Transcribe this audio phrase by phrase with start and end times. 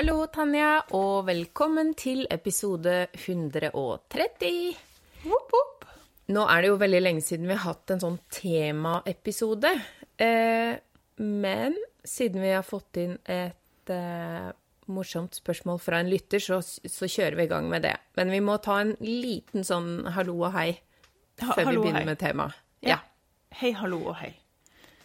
[0.00, 4.70] Hallo, Tanja, og velkommen til episode 130.
[5.26, 5.82] Woop, woop.
[6.32, 9.74] Nå er det jo veldig lenge siden vi har hatt en sånn temaepisode.
[10.16, 10.72] Eh,
[11.20, 14.46] men siden vi har fått inn et eh,
[14.88, 17.92] morsomt spørsmål fra en lytter, så, så, kjører vi i gang med det.
[18.16, 20.70] Men vi må ta en liten sånn hallo og hei
[21.42, 22.08] Ha- før hallo, vi begynner hei.
[22.08, 22.56] med temaet.
[22.88, 22.96] Ja.
[22.96, 23.02] Ja.
[23.60, 24.32] Hei, hallo og hei.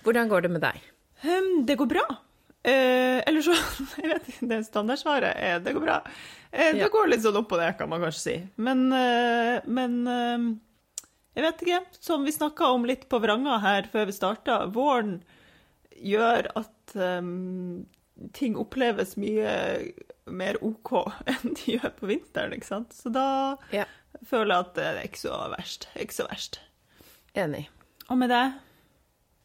[0.07, 0.87] Hvordan går det med deg?
[1.27, 2.07] Um, det går bra.
[2.65, 3.53] Eh, eller så
[4.01, 5.99] Jeg vet ikke, det standardsvaret er det går bra.
[6.51, 6.89] Eh, det Ja.
[6.93, 8.35] går litt sånn opp og ned, kan man kanskje si.
[8.57, 10.47] Men, eh, men eh,
[11.37, 11.81] jeg vet ikke.
[12.01, 15.19] Som vi snakka om litt på vranga her før vi starta, våren
[15.95, 17.29] gjør at eh,
[18.33, 19.53] ting oppleves mye
[20.25, 20.91] mer OK
[21.31, 22.95] enn de gjør på vinteren, ikke sant.
[22.97, 23.85] Så da Ja.
[24.25, 25.85] føler jeg at det er ikke så verst.
[26.01, 26.59] Ikke så verst.
[27.37, 27.67] Enig.
[28.09, 28.45] Og med det?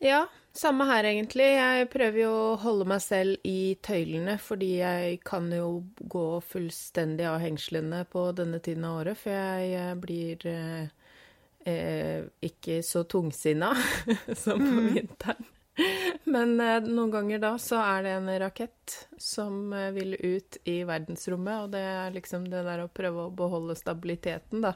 [0.01, 0.23] Ja,
[0.57, 1.49] samme her egentlig.
[1.57, 7.29] Jeg prøver jo å holde meg selv i tøylene, fordi jeg kan jo gå fullstendig
[7.31, 11.15] av hengslene på denne tiden av året, for jeg eh, blir eh,
[11.65, 13.73] eh, ikke så tungsinna
[14.45, 15.49] som på vinteren.
[16.25, 20.81] Men eh, noen ganger da så er det en rakett som eh, vil ut i
[20.89, 24.75] verdensrommet, og det er liksom det der å prøve å beholde stabiliteten, da,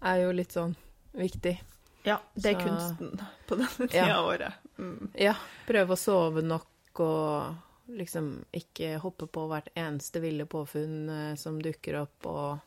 [0.00, 0.74] er jo litt sånn
[1.14, 1.58] viktig.
[2.04, 4.18] Ja, det er Så- kunsten på denne tida Ja.
[4.20, 4.52] av året.
[4.78, 5.10] Mm.
[5.14, 5.34] Ja,
[5.66, 7.54] prøve å sove nok og
[7.88, 12.58] liksom ikke hoppe på hvert eneste ville påfunn eh, som dukker opp og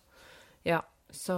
[0.67, 1.38] Ja, så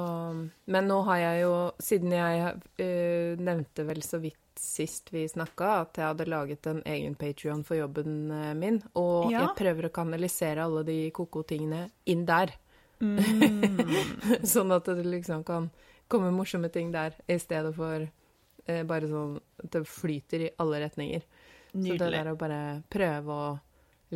[0.66, 5.68] Men nå har jeg jo, siden jeg uh, nevnte vel så vidt sist vi snakka,
[5.86, 9.46] at jeg hadde laget en egen Patrion for jobben eh, min, og Ja.
[9.46, 12.52] jeg prøver å kanalisere alle de ko-ko tingene inn der.
[14.44, 15.70] sånn at det liksom kan
[16.10, 18.04] komme morsomme ting der, i stedet for
[18.66, 21.22] eh, bare sånn at det flyter i alle retninger.
[21.70, 22.18] Så det Nydelig.
[22.18, 23.50] der å bare prøve å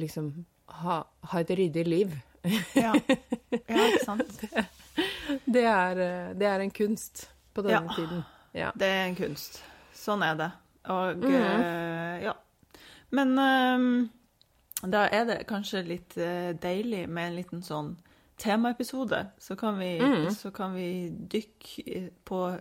[0.02, 0.32] liksom
[0.82, 2.16] ha, ha et ryddig liv,
[2.76, 2.92] Ja.
[2.98, 4.42] ja, ikke sant?
[5.56, 7.96] det er, eh, det er en kunst på denne Ja.
[7.96, 8.24] tiden.
[8.54, 8.72] Ja.
[8.76, 9.62] Det er en kunst.
[9.96, 10.50] Sånn er det.
[10.92, 12.34] Og mm eh, ja.
[13.14, 14.10] Men um,
[14.90, 17.94] da er det kanskje litt eh, deilig med en liten sånn
[18.38, 19.28] temaepisode.
[19.40, 20.30] Så kan vi, Mhm.
[20.36, 22.60] så kan vi dykke på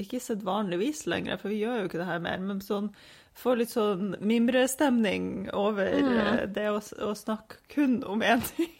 [0.00, 2.92] ikke sedvanlig vis lenger, for vi gjør jo ikke det her mer, men sånn
[3.34, 6.18] få litt sånn mimrestemning over Mhm.
[6.18, 8.70] eh, det å, å snakke kun om én ting.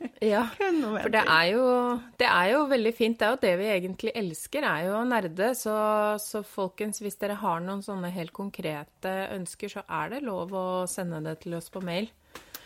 [0.20, 0.48] ja.
[0.58, 1.30] Kun om én For det ting.
[1.32, 3.18] er, jo, det er jo veldig fint.
[3.18, 5.54] Det er jo det vi egentlig elsker, er jo å nerde.
[5.54, 5.74] Så,
[6.20, 10.86] så folkens, hvis dere har noen sånne helt konkrete ønsker, så er det lov å
[10.88, 12.10] sende det til oss på mail.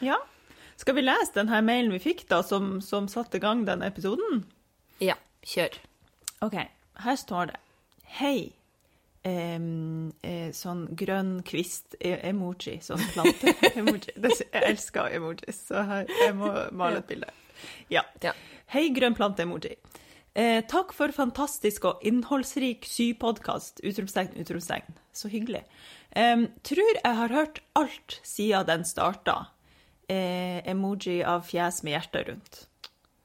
[0.00, 0.16] Ja.
[0.78, 4.44] Skal vi lese denne mailen vi fikk da, som, som satte i gang den episoden?
[5.02, 5.74] Ja, kjør.
[6.46, 6.54] Ok,
[7.02, 7.58] her står det.
[8.20, 8.52] Hei.
[9.26, 9.58] Eh,
[10.54, 14.14] sånn grønn kvist-emoji, sånn plante-emoji.
[14.22, 17.34] Jeg elsker emojis, så her, jeg må male et bilde.
[17.92, 18.06] Ja.
[18.22, 18.36] Ja.
[18.70, 19.74] Hei, grønn plante-emoji.
[20.38, 23.82] Eh, takk for fantastisk og innholdsrik sypodkast!
[23.82, 24.94] Utropstegn, utropstegn.
[25.10, 25.64] Så hyggelig.
[26.14, 29.40] Em, tror jeg har hørt alt siden den starta.
[30.08, 32.62] Eh, emoji av fjes med hjerter rundt.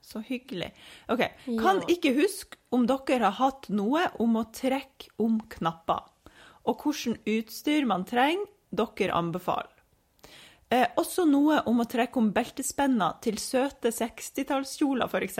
[0.03, 0.71] Så hyggelig.
[1.09, 1.21] OK.
[1.45, 1.87] Kan Ja.
[1.87, 6.03] ikke huske om dere har hatt noe om å trekke om knapper,
[6.65, 9.69] og hvilket utstyr man trenger dere anbefaler.
[10.69, 15.39] Eh, også noe om å trekke om beltespenner til søte 60-tallskjoler, f.eks.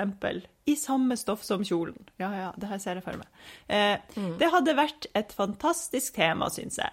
[0.68, 1.98] I samme stoff som kjolen.
[2.20, 3.28] Ja, ja, det her ser jeg for meg.
[3.68, 3.98] Eh,
[4.38, 6.92] Det hadde vært et fantastisk tema, syns jeg.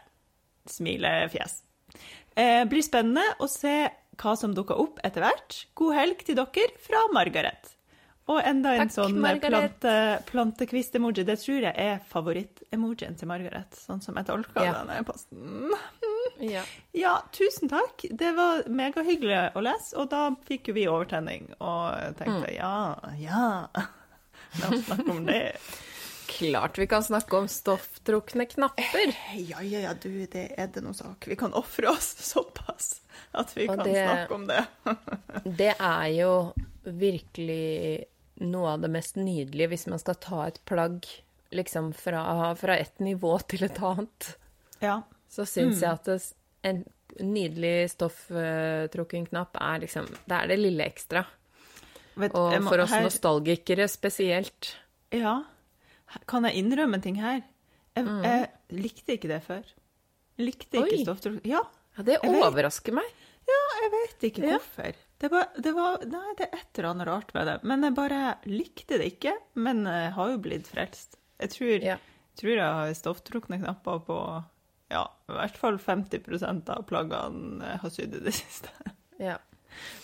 [0.67, 1.63] Smilefjes.
[2.37, 5.61] Eh, blir spennende å se hva som dukker opp etter hvert.
[5.79, 7.77] God helg til dere fra Margaret.
[8.31, 9.93] Og enda en Takk, sånn plante,
[10.29, 11.25] plantekvist-emoji.
[11.27, 14.77] Det tror jeg er favoritt-emojien til Margaret, sånn som jeg tolka Ja.
[14.83, 15.73] den e-posten.
[16.41, 16.63] Ja.
[16.97, 18.01] Ja, tusen takk.
[18.17, 22.97] Det var megahyggelig å lese, og da fikk jo vi overtenning og tenkte tenkte ja,
[23.21, 23.67] ja.
[24.63, 25.43] La oss snakke om det.
[26.31, 29.13] Klart vi kan snakke om stofftrukne knapper.
[29.35, 31.27] Ja, ja, ja, du, det er det noe sak.
[31.27, 33.01] Vi kan ofre oss såpass
[33.35, 34.63] at vi Og kan det- snakke om det.
[35.61, 36.31] Det er jo
[36.85, 38.05] virkelig
[38.41, 41.05] noe av det mest nydelige hvis man skal ta et plagg
[41.53, 42.23] liksom fra,
[42.57, 44.31] fra et nivå til et annet.
[44.81, 45.01] Ja.
[45.31, 46.21] Så syns jeg at det,
[46.67, 46.85] en
[47.21, 51.25] nydelig stofftrukken knapp er liksom Det er det lille ekstra.
[52.21, 54.75] Vet, Og for oss her- nostalgikere spesielt.
[55.15, 55.41] Ja.
[56.31, 57.43] Kan jeg innrømme en ting her?
[57.97, 58.49] Jeg, jeg
[58.81, 59.65] likte ikke det før.
[60.41, 61.41] Likte ikke Oi.
[61.51, 61.63] Ja,
[61.99, 63.09] Ja, det overrasker meg.
[63.51, 64.59] Ja, jeg vet ikke Ja.
[64.59, 64.95] hvorfor.
[65.21, 67.57] Det var, det var Nei, det er et eller annet rart med det.
[67.67, 69.35] Men jeg bare likte det ikke.
[69.55, 71.17] Men jeg har jo blitt frelst.
[71.41, 71.97] Jeg tror, Ja.
[72.37, 74.19] tror jeg har stofftrukne knapper på
[74.91, 78.71] ja, i hvert fall 50% av plaggene jeg har sydd i det siste.
[79.21, 79.37] Ja.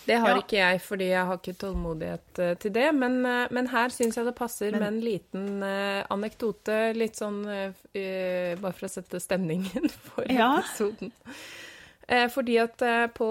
[0.05, 0.37] Det har Ja.
[0.41, 2.95] ikke jeg, fordi jeg har ikke tålmodighet eh, til det.
[2.95, 6.93] Men, eh, men her syns jeg det passer Men- med en liten eh, anekdote.
[6.95, 10.59] Litt sånn bare for å sette stemningen for Ja.
[10.59, 11.11] episoden.
[12.07, 12.77] Fordi at
[13.13, 13.27] på,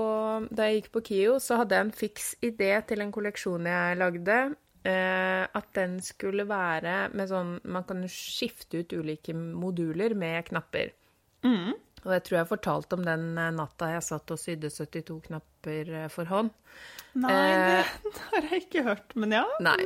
[0.53, 3.97] da jeg gikk på KIO, så hadde jeg en fiks idé til en kolleksjon jeg
[3.97, 4.55] lagde.
[4.85, 10.93] At den skulle være med sånn Man kan skifte ut ulike moduler med knapper.
[11.43, 11.73] Mm.
[12.05, 16.09] Og jeg tror jeg fortalte om den natta jeg satt og sydde 72 knapper eh,
[16.13, 16.53] for hånd.
[17.17, 19.45] Nei, Eh, det har jeg ikke hørt, men ja.
[19.65, 19.79] Nei.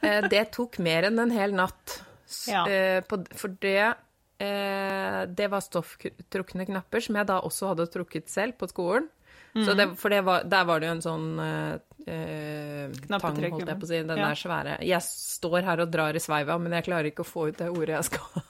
[0.00, 2.02] Eh, det tok mer enn en hel natt.
[2.44, 2.60] Ja.
[3.08, 3.94] for det
[4.38, 9.08] Det var stofftrukne knapper, som jeg da også hadde trukket selv på skolen.
[9.64, 13.80] Så det, for det var, der var det jo en sånn eh, tang, holdt jeg
[13.80, 14.00] på å si.
[14.04, 14.28] Den ja.
[14.28, 14.76] der svære.
[14.86, 17.70] Jeg står her og drar i sveiva, men jeg klarer ikke å få ut det
[17.72, 18.44] ordet jeg skal.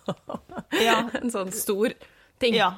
[0.83, 0.99] Ja.
[1.23, 1.95] en sånn stor
[2.43, 2.59] ting.
[2.59, 2.75] ja.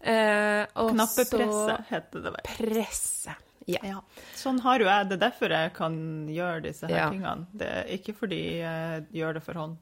[0.00, 2.44] Eh, og Knappepresse så heter det vel.
[2.56, 3.34] Presse.
[3.66, 3.80] Ja.
[3.82, 4.00] Ja.
[4.38, 5.16] Sånn har jo jeg det.
[5.16, 7.10] er derfor jeg kan gjøre disse her Ja.
[7.10, 7.46] tingene.
[7.52, 9.76] Det er ikke fordi jeg gjør det for hånd.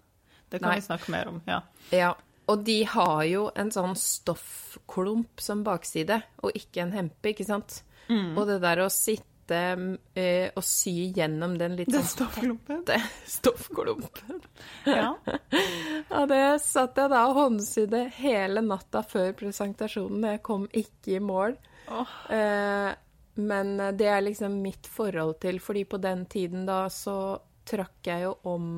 [0.51, 0.77] Det kan Nei.
[0.81, 1.43] vi snakke mer om.
[1.47, 1.61] Ja.
[1.93, 2.15] Ja,
[2.49, 7.83] og de har jo en sånn stoffklump som bakside, og ikke en hempe, ikke sant?
[8.09, 8.37] Mm.
[8.39, 12.81] Og det der å sitte eh, og sy gjennom den litt Den sånn stoffklumpen.
[12.89, 13.01] tette
[13.37, 14.41] stoffklumpen.
[14.89, 15.13] Ja.
[16.19, 20.29] og det satt jeg da og håndsydde hele natta før presentasjonen.
[20.33, 21.59] Jeg kom ikke i mål.
[21.93, 22.17] Oh.
[22.33, 22.91] Eh,
[23.35, 27.37] men det er liksom mitt forhold til Fordi på den tiden da så
[27.67, 28.69] trakk jeg jo om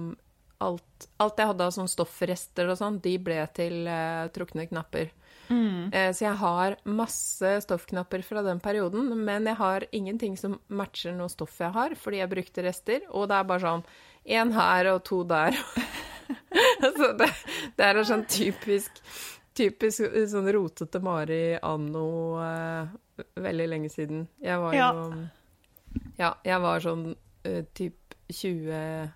[0.65, 5.11] alt Alt jeg hadde av sånn stoffrester og sånn, de ble til eh, trukne knapper.
[5.49, 5.93] Mm.
[5.93, 11.15] Eh, så jeg har masse stoffknapper fra den perioden, men jeg har ingenting som matcher
[11.17, 13.87] noe stoff jeg har, fordi jeg brukte rester, og det er bare sånn
[14.37, 15.57] én her og to der.
[16.99, 17.31] så det,
[17.79, 19.03] det er sånn typisk
[19.57, 22.91] Typisk sånn rotete Mari anno uh,
[23.41, 24.27] veldig lenge siden.
[24.45, 24.91] Jeg var jo
[26.19, 29.15] Ja, jeg var sånn uh, typ 20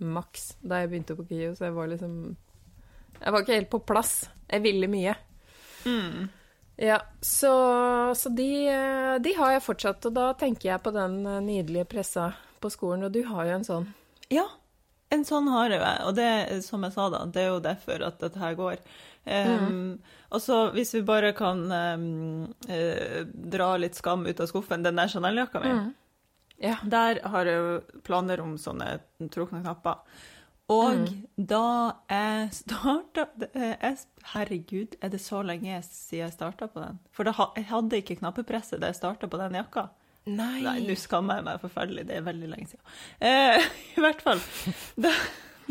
[0.00, 2.14] maks da jeg begynte på KIO, så jeg var liksom
[3.18, 4.14] Jeg var ikke helt på plass.
[4.48, 5.12] Jeg ville mye.
[5.86, 6.28] Mm.
[6.80, 7.50] Ja, så,
[8.16, 8.48] så de,
[9.20, 12.30] de har jeg fortsatt, og da tenker jeg på den eh, nydelige pressa
[12.60, 13.86] på skolen, og du har jo en sånn.
[14.32, 14.46] Ja,
[15.12, 16.30] en sånn har jeg, og det,
[16.64, 18.80] som jeg sa da, det er jo derfor at dette her går.
[19.26, 19.98] Um,
[20.32, 24.96] Og så hvis vi bare kan um, uh, dra litt skam ut av skuffen, den
[24.96, 25.74] der Chanel-jakka mi,
[26.64, 26.76] Ja.
[26.84, 29.00] der har jeg jo planer om sånne
[29.32, 30.00] trukne knapper.
[30.70, 31.64] Og da
[32.06, 33.26] jeg starta
[34.32, 37.00] Herregud, er det så lenge siden jeg starta på den?
[37.14, 39.88] For da, jeg hadde ikke knappepresse da jeg starta på den jakka.
[40.30, 40.62] Nei.
[40.84, 42.04] Nå skammer jeg meg forferdelig.
[42.06, 42.84] Det er veldig lenge siden.
[43.18, 44.42] Eh, I hvert fall.
[45.00, 45.14] Da,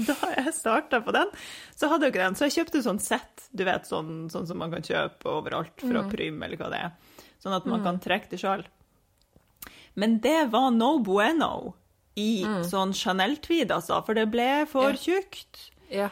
[0.10, 1.32] da jeg starta på den,
[1.78, 2.40] så hadde jeg ikke den.
[2.40, 6.04] Så jeg kjøpte sånn sett, du vet, sånn, sånn som man kan kjøpe overalt fra
[6.12, 7.24] Prym, eller hva det er.
[7.40, 8.66] Sånn at man kan trekke det sjøl.
[10.00, 11.76] Men det var no bueno
[12.16, 14.04] i sånn Chanel-tweed, altså.
[14.06, 14.96] For det ble for Ja.
[14.98, 15.70] tjukt.
[15.90, 16.10] Ja.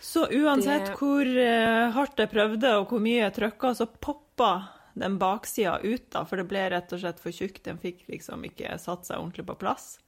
[0.00, 4.68] Så uansett Det- hvor uh, hardt jeg prøvde, og hvor mye jeg trykka, så poppa
[4.96, 7.62] den baksida ut, da, for det ble rett og slett for tjukt.
[7.62, 9.98] Den fikk liksom ikke satt seg ordentlig på plass.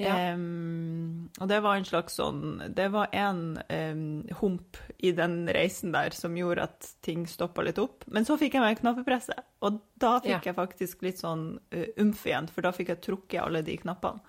[0.00, 0.32] Ja.
[0.32, 4.04] Um, og det var en slags sånn Det var en um,
[4.38, 8.06] hump i den reisen der som gjorde at ting stoppa litt opp.
[8.08, 10.40] Men så fikk jeg meg knappepresse, og da fikk Ja.
[10.48, 14.24] jeg faktisk litt sånn uh, umf igjen, for da fikk jeg trukket alle de knappene.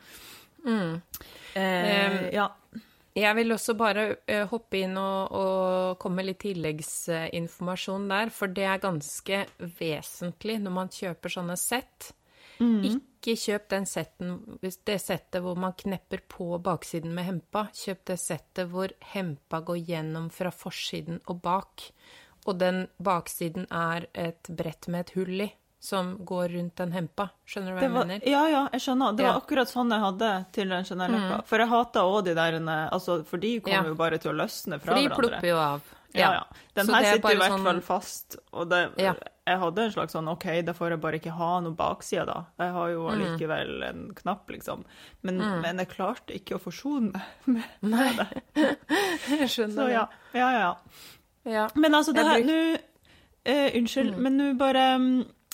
[0.65, 1.00] Mm.
[1.60, 2.50] Em, ja.
[3.15, 8.51] Jeg vil også bare uh, hoppe inn og, og komme med litt tilleggsinformasjon der, for
[8.51, 9.43] det er ganske
[9.79, 12.12] vesentlig når man kjøper sånne sett.
[12.60, 17.69] Ikke kjøp den setten, det settet hvor man knepper på baksiden med hempa.
[17.74, 21.88] Kjøp det settet hvor hempa går gjennom fra forsiden og bak.
[22.45, 27.29] Og den baksiden er et brett med et hull i, som går rundt den hempa.
[27.48, 28.27] Skjønner du hva jeg var, mener?
[28.27, 29.15] ja, ja, jeg skjønner.
[29.15, 29.31] Det Ja.
[29.33, 31.45] var akkurat sånn jeg hadde til den Chanel-jakka.
[31.48, 32.60] For jeg hata òg de der
[32.91, 33.89] altså, For de kommer Ja.
[33.89, 35.29] jo bare til å løsne fra For de hverandre.
[35.39, 35.81] plopper jo av.
[36.13, 36.43] Ja, ja.
[36.75, 38.36] Den her er sitter i hvert sånn- fall fast.
[38.53, 39.13] Og det, Ja.
[39.48, 42.46] jeg hadde en slags sånn OK, da får jeg bare ikke ha noe bakside, da.
[42.60, 43.51] Jeg har jo Mm.
[43.89, 44.86] en knapp, liksom.
[45.24, 47.12] Men, men jeg klarte ikke å forsone
[47.48, 50.08] meg med Nei, jeg skjønner Så ja.
[50.34, 50.75] Ja, ja, ja.
[51.46, 51.67] Ja.
[51.75, 52.77] Men altså, det her Nå
[53.46, 54.86] eh, Unnskyld, men nå bare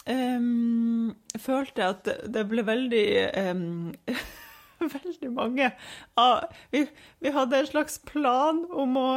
[0.07, 3.05] um, følte Jeg at det, det ble veldig
[3.51, 3.93] um,
[4.79, 5.71] Veldig mange
[6.15, 6.85] ah, vi,
[7.19, 9.07] vi hadde en slags plan om å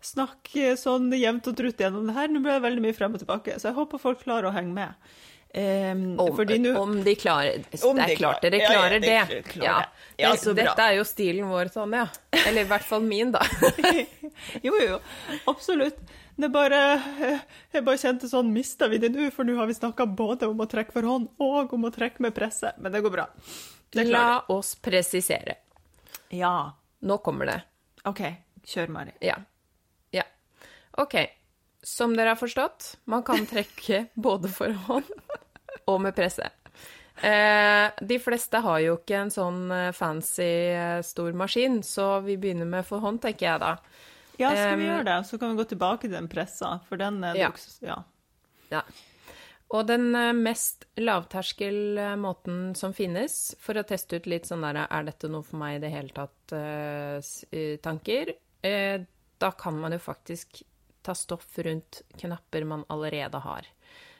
[0.00, 2.28] snakke sånn jevnt og trutt gjennom det her.
[2.28, 4.72] Nå ble det veldig mye frem og tilbake, så jeg håper folk klarer å henge
[4.74, 4.94] med.
[5.48, 8.98] Um, Om, nå om de klarer Om Det de er klart klarer- ja, ja, de
[9.00, 9.44] det.
[9.48, 9.84] klarer Ja.
[10.18, 12.06] Ja, Det- Dette er jo stilen vår, sånn, ja.
[12.46, 13.40] Eller i hvert fall min, da.
[14.62, 14.98] Jo, jo,
[15.46, 15.96] absolutt.
[16.36, 17.00] Det bare
[17.72, 19.30] Jeg bare kjente sånn Mista vi det nå?
[19.32, 22.20] For nå har vi snakka både om å trekke for hånd og om å trekke
[22.20, 22.74] med presse.
[22.78, 23.26] Men det går bra.
[23.90, 25.56] Det La oss presisere.
[26.30, 26.72] Ja.
[27.02, 27.62] Nå kommer det.
[28.04, 28.20] OK.
[28.68, 29.12] Kjør, Mari.
[29.24, 29.36] Ja.
[30.98, 31.14] OK.
[31.86, 35.10] Som dere har forstått, man kan trekke både for hånd
[35.88, 36.48] og med presse.
[37.22, 42.36] Eh, de fleste har jo ikke en sånn eh, fancy eh, stor maskin, så vi
[42.38, 43.72] begynner med for hånd, tenker jeg da.
[44.38, 45.16] Ja, skal vi gjøre det?
[45.26, 47.48] Så kan vi gå tilbake til den pressa, for den er Ja.
[47.50, 47.96] også Ja.
[48.70, 48.82] Ja.
[49.74, 50.12] Og den
[50.42, 55.28] mest lavterskel eh, måten som finnes for å teste ut litt sånn der Er dette
[55.28, 56.54] noe for meg i det hele tatt?
[57.82, 58.30] tanker.
[59.38, 60.62] Da kan man jo faktisk
[61.02, 63.66] ta stoff rundt knapper man allerede har.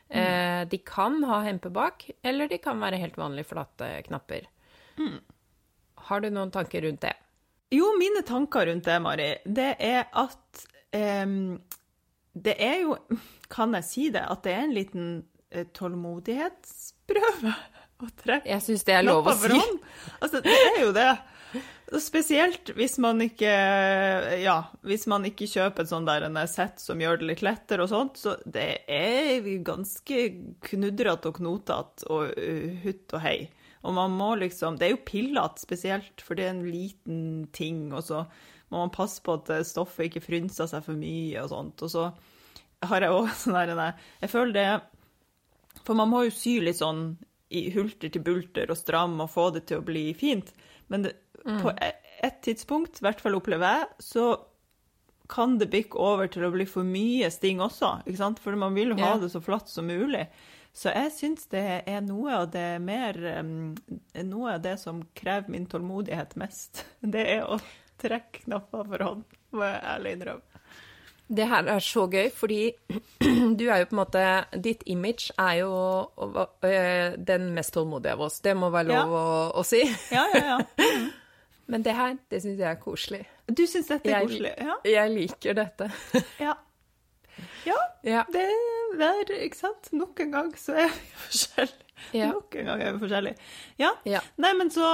[0.09, 4.47] Eh, de kan ha hempe bak, eller de kan være helt vanlige flate knapper.
[6.09, 7.13] Har du noen tanker rundt det?
[7.71, 10.63] Jo, mine tanker rundt det, Mari, det er at
[10.97, 11.59] em,
[12.33, 12.95] Det er jo
[13.53, 14.23] Kan jeg si det?
[14.25, 15.11] At det er en liten
[15.51, 17.53] eh, tålmodighetsprøve
[18.01, 19.61] å trekke Jeg syns det er lov å si.
[20.23, 21.11] Altså, det er jo det.
[21.97, 23.49] Spesielt hvis man ikke
[24.43, 27.87] Ja, hvis man ikke kjøper et sånt der en sett som gjør det litt lettere
[27.87, 30.25] og sånt, så det er ganske
[30.69, 33.39] knudrete og knotete og uh, hutt og hei.
[33.87, 37.23] Og man må liksom Det er jo pillete spesielt, for det er en liten
[37.57, 38.27] ting, og så
[38.69, 41.87] må man passe på at stoffet ikke frynser seg for mye og sånt.
[41.87, 42.11] Og så
[42.85, 44.69] har jeg òg sånn der Jeg føler det
[45.87, 47.17] For man må jo sy litt sånn
[47.49, 50.51] i hulter til bulter og stram og få det til å bli fint.
[50.93, 51.15] Men det,
[51.45, 51.95] på e-
[52.27, 54.29] et tidspunkt, i hvert fall opplever jeg, så
[55.29, 57.99] kan det bikke over til å bli for mye sting også.
[58.07, 58.39] ikke sant?
[58.41, 59.19] For man vil jo ha Ja.
[59.21, 60.27] det så flatt som mulig.
[60.73, 63.75] Så jeg syns det er noe av det mer um,
[64.25, 66.85] Noe av det som krever min tålmodighet mest.
[67.03, 67.59] Det er å
[67.99, 70.43] trekke knapper for hånd, må jeg ærlig innrømme.
[71.29, 72.61] Det her er så gøy, fordi
[73.59, 74.23] du er jo på en måte
[74.65, 75.73] Ditt image er jo
[76.17, 78.41] øh, den mest tålmodige av oss.
[78.41, 79.25] Det må være lov å,
[79.61, 79.83] å si.
[80.15, 80.59] Ja, ja, ja.
[81.69, 83.23] Men det her, det syns jeg er koselig.
[83.49, 84.55] Du syns dette er Jeg- koselig?
[84.59, 84.77] Ja.
[84.89, 85.91] Jeg liker dette.
[86.47, 86.55] ja.
[87.69, 88.23] Ja, Ja.
[88.33, 88.45] det
[89.05, 89.91] er ikke sant.
[89.95, 91.85] Nok en gang så er vi forskjellige.
[92.15, 92.31] Ja.
[92.33, 93.37] Nok en gang er vi forskjellige.
[93.83, 93.91] Ja.
[94.09, 94.21] Ja.
[94.41, 94.89] Nei, men så,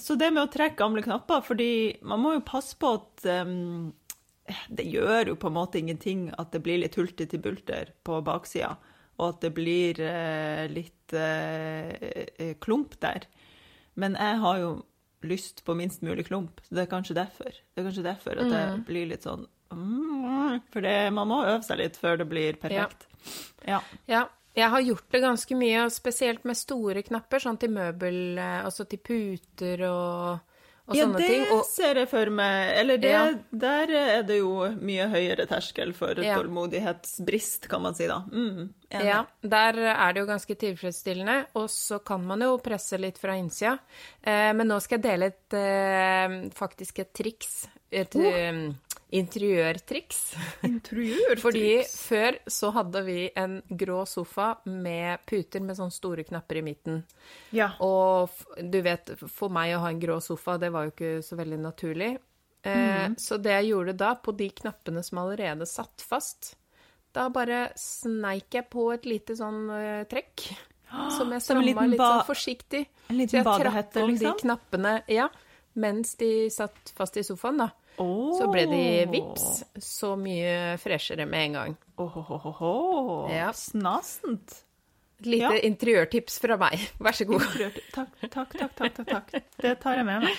[0.00, 1.68] så det med å trekke gamle knapper, fordi
[2.02, 3.92] man må jo passe på at um,
[4.70, 8.20] Det gjør jo på en måte ingenting at det blir litt hulter til bulter på
[8.26, 8.74] baksida,
[9.18, 13.24] og at det blir uh, litt eh, klump der.
[13.96, 14.70] Men jeg har jo
[15.22, 17.50] lyst på minst mulig klump, så det er kanskje derfor.
[17.50, 21.62] Det er kanskje derfor at det blir litt sånn mm, For det, man må øve
[21.66, 23.08] seg litt før det blir perfekt.
[23.66, 23.80] Ja.
[24.06, 24.26] ja.
[24.56, 28.60] Jeg har gjort det ganske mye, og spesielt med store knapper, sånn til møbel, eh,
[28.64, 30.54] altså til puter og,
[30.88, 31.44] og Ja, sånne det ting.
[31.50, 32.76] Og, ser jeg for meg.
[32.78, 33.32] Eller det, Ja.
[33.50, 36.36] der er det jo mye høyere terskel for Ja.
[36.38, 38.20] tålmodighetsbrist, kan man si da.
[38.32, 38.68] Mm.
[38.92, 43.34] Ja, der er det jo ganske tilfredsstillende, og så kan man jo presse litt fra
[43.34, 43.78] innsida.
[44.22, 47.66] Eh, men nå skal jeg dele et eh, faktisk et triks.
[47.90, 48.72] Et eh,
[49.20, 50.18] interiørtriks.
[50.66, 51.42] Interiørtriks.
[51.42, 56.64] Fordi før så hadde vi en grå sofa med puter med sånne store knapper i
[56.66, 57.02] midten.
[57.56, 57.70] Ja.
[57.84, 58.30] Og
[58.60, 61.60] du vet, for meg å ha en grå sofa, det var jo ikke så veldig
[61.64, 62.12] naturlig.
[62.66, 66.54] Eh, Så det jeg gjorde da, på de knappene som allerede satt fast,
[67.14, 70.48] da bare sneik jeg på et lite sånn eh, trekk.
[70.86, 72.84] Som jeg Som en stramma litt sånn forsiktig.
[73.10, 74.36] en liten Så jeg trakk om liksom?
[74.36, 75.28] de knappene, ja,
[75.74, 77.70] mens de satt fast i sofaen, da.
[77.96, 81.76] Så ble de vips så mye freshere med en gang.
[81.96, 83.28] Ohohoho.
[83.32, 83.52] Ja.
[83.56, 84.62] Snasent.
[85.20, 85.60] Et lite Ja.
[85.64, 86.82] interiørtips fra meg.
[87.00, 87.46] Vær så god.
[87.94, 89.32] Takk, takk, takk, takk, takk.
[89.62, 90.36] Det tar jeg med meg.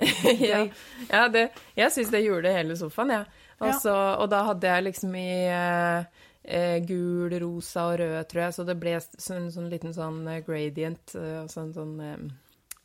[0.40, 0.64] ja,
[1.10, 3.26] ja det, jeg syns det gjorde hele sofaen, jeg.
[3.60, 3.74] Ja.
[3.76, 8.54] Og, og da hadde jeg liksom i eh, eh, gul, rosa og rød, tror jeg,
[8.56, 11.14] så det ble sånn, sånn liten sånn eh, gradient.
[11.20, 11.94] eh, og sånn, sånn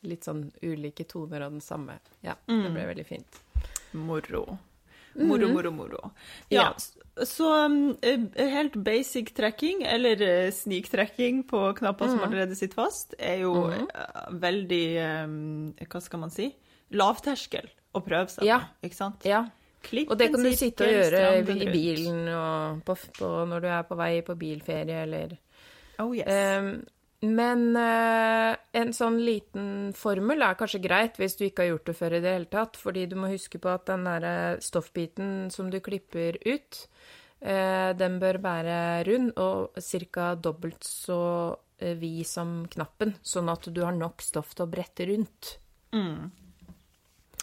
[0.06, 1.96] litt sånn ulike toner av den samme.
[2.22, 3.40] Ja, det ble veldig fint.
[3.92, 4.44] Moro.
[5.16, 6.10] Moro, moro, moro.
[6.52, 6.74] Ja,
[7.24, 13.14] så um, eh, helt basic trekking, eller eh, sniktrekking på knapper som allerede sitter fast,
[13.18, 14.84] er jo eh, veldig
[15.24, 15.38] um,
[15.80, 16.50] Hva skal man si?
[16.92, 19.24] Lavterskel å prøve seg på, ikke sant?
[19.28, 19.46] Ja,
[19.86, 22.24] Klipp og det kan du sitte og gjøre i bilen
[22.82, 25.36] på, på, når du er på vei på bilferie eller
[26.02, 26.26] Oh yes.
[26.28, 26.82] Ehm,
[27.22, 31.96] men eh, en sånn liten formel er kanskje greit hvis du ikke har gjort det
[31.96, 35.70] før i det hele tatt, fordi du må huske på at den der stoffbiten som
[35.72, 36.82] du klipper ut,
[37.40, 39.78] eh, den bør være rund og
[40.12, 40.34] ca.
[40.34, 41.20] dobbelt så
[41.78, 45.56] eh, vid som knappen, sånn at du har nok stoff til å brette rundt.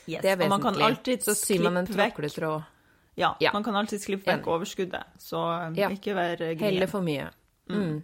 [0.06, 0.22] Yes.
[0.22, 0.86] Det er og man kan vesentlig.
[0.86, 2.64] alltid Så syr man en tråkletråd.
[3.16, 3.52] Ja, Ja.
[3.54, 5.90] man kan alltid klippe vekk overskuddet, så um, Ja.
[5.90, 7.30] ikke vær Heller for mye.
[7.70, 8.04] Mm.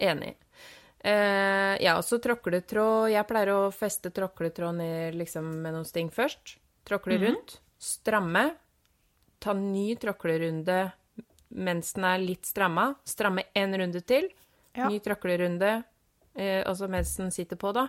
[0.00, 0.34] Enig.
[1.04, 6.56] Eh, ja, så tråkletråd Jeg pleier å feste tråkletråd ned liksom med noen sting først.
[6.88, 7.24] Tråkle Mhm.
[7.26, 7.58] rundt.
[7.78, 8.54] Stramme.
[9.40, 10.92] Ta ny tråklerunde
[11.50, 12.96] mens den er litt stramma.
[13.04, 14.30] Stramme én runde til.
[14.74, 14.88] Ja.
[14.88, 15.84] Ny tråklerunde
[16.36, 17.88] eh, altså mens den sitter på, da.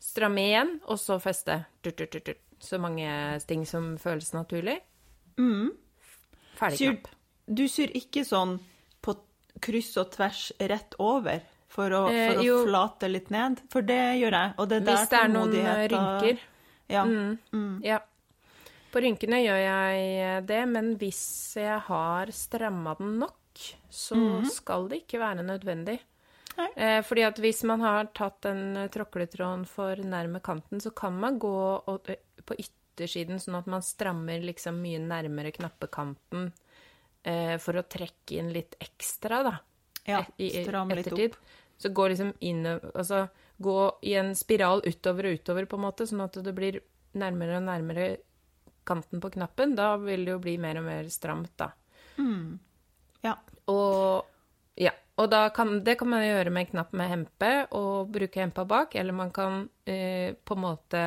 [0.00, 1.66] Stramme igjen, og så feste.
[1.82, 2.36] Tut, tut, tut.
[2.60, 4.80] Så mange sting som føles naturlig.
[6.56, 7.08] Ferdig Syr, knapp.
[7.52, 8.60] du syr ikke sånn
[9.02, 9.16] på
[9.60, 11.42] kryss og tvers rett over
[11.74, 13.62] for å, Eh, for å eh, flate litt ned?
[13.72, 16.42] For det gjør jeg, og det er der Hvis det er noen eh, rynker.
[16.94, 17.04] Ja.
[17.04, 17.78] Mm.
[17.84, 18.00] Ja.
[18.94, 21.22] På rynkene gjør jeg det, men hvis
[21.58, 24.18] jeg har stramma den nok, så
[24.50, 25.98] skal det ikke være nødvendig.
[26.54, 31.16] Eh, fordi at hvis man har tatt den eh, tråkletråden for nærme kanten, så kan
[31.18, 31.50] man gå
[31.82, 36.52] og, eh, på yttersiden, sånn at man strammer liksom mye nærmere knappekanten
[37.24, 39.56] eh, for å trekke inn litt ekstra, da.
[40.06, 40.20] Ja,
[40.62, 41.38] stram litt opp.
[41.78, 43.26] Så gå liksom inn Altså
[43.56, 46.80] gå i en spiral utover og utover, på en måte, sånn at det blir
[47.14, 48.06] nærmere og nærmere
[48.84, 49.76] kanten på knappen.
[49.78, 51.70] Da vil det jo bli mer og mer stramt, da.
[53.24, 53.36] Ja.
[53.70, 54.30] Og
[54.74, 54.90] ja.
[55.14, 58.96] Og kan, det kan man gjøre med en knapp med hempe og bruke hempa bak,
[58.98, 61.02] eller man kan eh, på en måte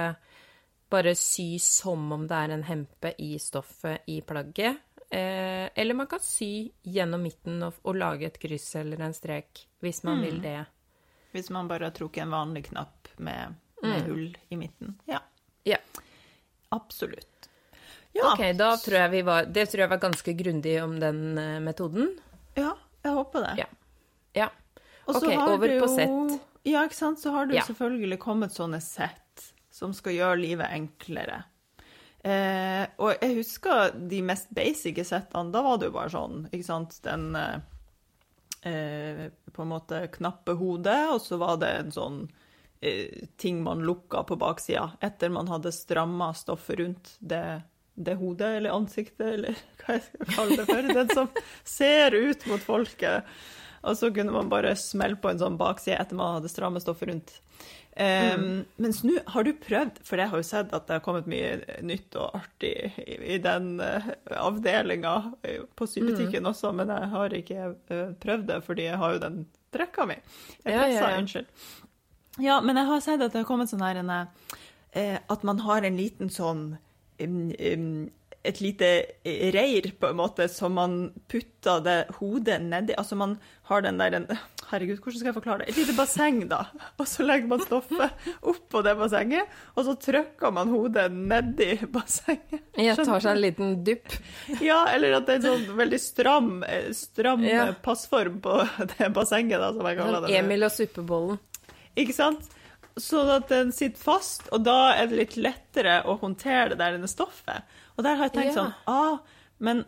[0.87, 4.79] bare sy som om det er en hempe i stoffet i plagget.
[5.09, 9.65] Eh, eller man kan sy gjennom midten og, og lage et kryss eller en strek,
[9.81, 10.65] hvis man vil det.
[11.31, 14.07] Hvis man bare har trukket en vanlig knapp med, med Mm.
[14.09, 14.95] hull i midten.
[15.05, 15.19] Ja,
[15.63, 15.77] Ja.
[16.69, 17.49] absolutt.
[18.13, 21.37] Ja, Ok, da tror jeg vi var Det tror jeg var ganske grundig om den
[21.37, 22.15] uh, metoden.
[22.55, 22.73] ja
[23.03, 23.53] jeg håper det.
[23.59, 23.65] Ja.
[24.33, 24.47] Ja.
[25.05, 26.41] Ok, over på sett.
[26.67, 27.19] Ja, ikke sant.
[27.21, 31.43] Så har det jo selvfølgelig kommet sånne sett som skal gjøre livet enklere.
[32.23, 35.53] Eh, og jeg husker de mest basice settene.
[35.53, 37.59] Da var det jo bare sånn, ikke sant Den eh,
[38.67, 42.19] eh, på en måte knappe hodet, og så var det en sånn
[42.81, 47.61] eh, ting man lukka på baksida etter man hadde stramma stoffet rundt det,
[47.95, 50.91] det hodet, eller ansiktet, eller hva jeg skal kalle det for.
[50.99, 51.31] Den som
[51.63, 53.39] ser ut mot folket.
[53.87, 57.11] Og så kunne man bare smelle på en sånn bakside etter man hadde strammet stoffet
[57.11, 57.35] rundt.
[57.97, 61.29] Um, Mens nå har du prøvd, for jeg har jo sett at det har kommet
[61.29, 65.13] mye nytt og artig i, i den uh, avdelinga
[65.73, 69.39] på sybutikken også, men jeg har ikke uh, prøvd det fordi jeg har jo den
[69.73, 70.19] drekka mi.
[70.61, 71.23] Jeg Ja, ja, pressa, ja.
[71.23, 71.49] unnskyld.
[72.37, 75.65] Ja, men jeg har sett at det har kommet sånn her en, uh, At man
[75.65, 77.89] har en liten sånn um, um,
[78.47, 78.91] et lite
[79.25, 82.93] reir, på en måte, som man putter det hodet nedi.
[82.95, 83.35] Altså man
[83.67, 84.29] har den der en,
[84.67, 85.69] Herregud, hvordan skal jeg forklare det?
[85.71, 86.57] Et lite basseng, da.
[86.99, 92.65] Og så legger man stoffet oppå det bassenget, og så trykker man hodet nedi bassenget.
[92.75, 94.11] Jeg tar seg en liten dypp.
[94.59, 97.67] Ja, eller at det er en sånn veldig stram, eh, stram Ja.
[97.69, 98.57] eh, passform på
[98.97, 100.37] det bassenget, da, som jeg kaller Sånn det.
[100.43, 101.39] Emil og suppebollen.
[101.97, 102.51] Ikke sant?
[102.97, 106.97] Sånn at den sitter fast, og da er det litt lettere å håndtere det der
[106.99, 107.63] inne stoffet.
[107.95, 108.63] Og der har jeg tenkt Ja.
[108.63, 109.19] sånn ah,
[109.59, 109.85] Men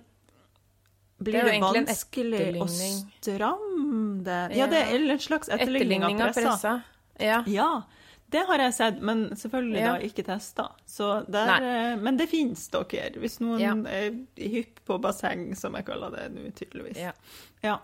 [1.19, 4.41] blir Det vanskelig å stramme det?
[4.57, 6.49] Ja, det er en slags etterligning av Etterligning av pressa.
[6.49, 6.81] pressa.
[7.19, 7.43] Ja.
[7.47, 7.69] Ja,
[8.31, 9.91] det har jeg sett, men selvfølgelig Ja.
[9.93, 10.69] da ikke testa.
[11.59, 13.73] Eh, men det fins dere, hvis noen Ja.
[13.89, 16.97] er hypp på basseng, som jeg kaller det nå, tydeligvis.
[16.97, 17.11] Ja.
[17.63, 17.79] Ja.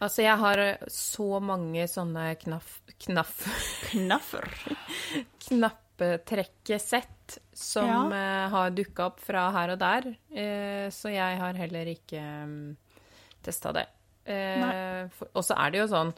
[0.00, 2.80] Altså, jeg har eh, så mange sånne knaff...
[2.98, 3.44] Knaff...
[3.90, 4.48] Knaffer.
[5.48, 8.44] knappetrekkesett som Ja.
[8.44, 10.08] eh, har dukka opp fra her og der.
[10.34, 12.76] Eh, så jeg har heller ikke um,
[13.42, 13.86] testa det.
[14.24, 16.14] Eh, og så er det jo sånn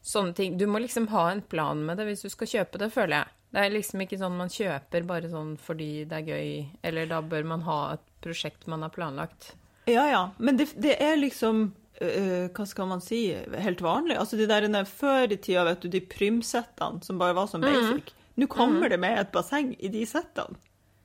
[0.00, 2.88] sånne ting Du må liksom ha en plan med det hvis du skal kjøpe det,
[2.94, 3.26] føler jeg.
[3.50, 6.52] Det er liksom ikke sånn man kjøper bare sånn fordi det er gøy,
[6.86, 9.52] eller da bør man ha et prosjekt man har planlagt.
[9.90, 10.22] Ja, ja.
[10.38, 13.26] Men det, det er liksom Uh, Hva skal man si?
[13.60, 14.14] Helt vanlig.
[14.16, 18.14] Altså de der Før i tida, vet du, de prymsettene som bare var sånn basic.
[18.40, 20.56] Nå kommer det med et basseng i de settene.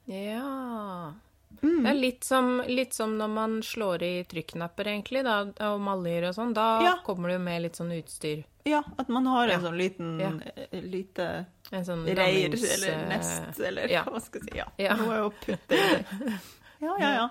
[0.06, 1.14] Ja
[1.62, 1.84] Mm.
[1.86, 5.38] Det er litt som, litt som når man slår i trykknapper, egentlig, da,
[5.72, 6.52] og maljer og sånn.
[6.54, 6.92] Da Ja.
[7.06, 8.44] kommer det jo med litt sånn utstyr.
[8.66, 9.70] Ja, at man har en Ja.
[9.70, 10.32] sånn liten Ja.
[10.58, 14.58] eh, lite En sånn reir damings, eller nest, eller hva skal jeg si.
[14.58, 14.96] Ja, Ja.
[14.96, 16.06] noe å putte i.
[16.82, 17.30] Ja, ja, ja.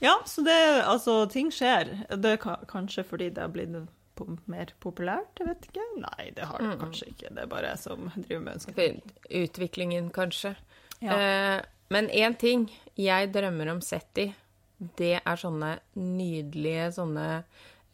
[0.00, 2.04] Ja, så det Altså, ting skjer.
[2.20, 3.88] Det er kanskje fordi det har blitt
[4.48, 6.00] mer populært, jeg vet ikke.
[6.00, 7.32] Nei, det har det kanskje ikke.
[7.34, 9.02] Det er bare jeg som driver med ønsket.
[9.30, 10.56] Utviklingen, kanskje.
[11.00, 11.12] Ja.
[11.14, 14.34] Eh, men én ting jeg drømmer om sett i,
[14.96, 17.44] det er sånne nydelige sånne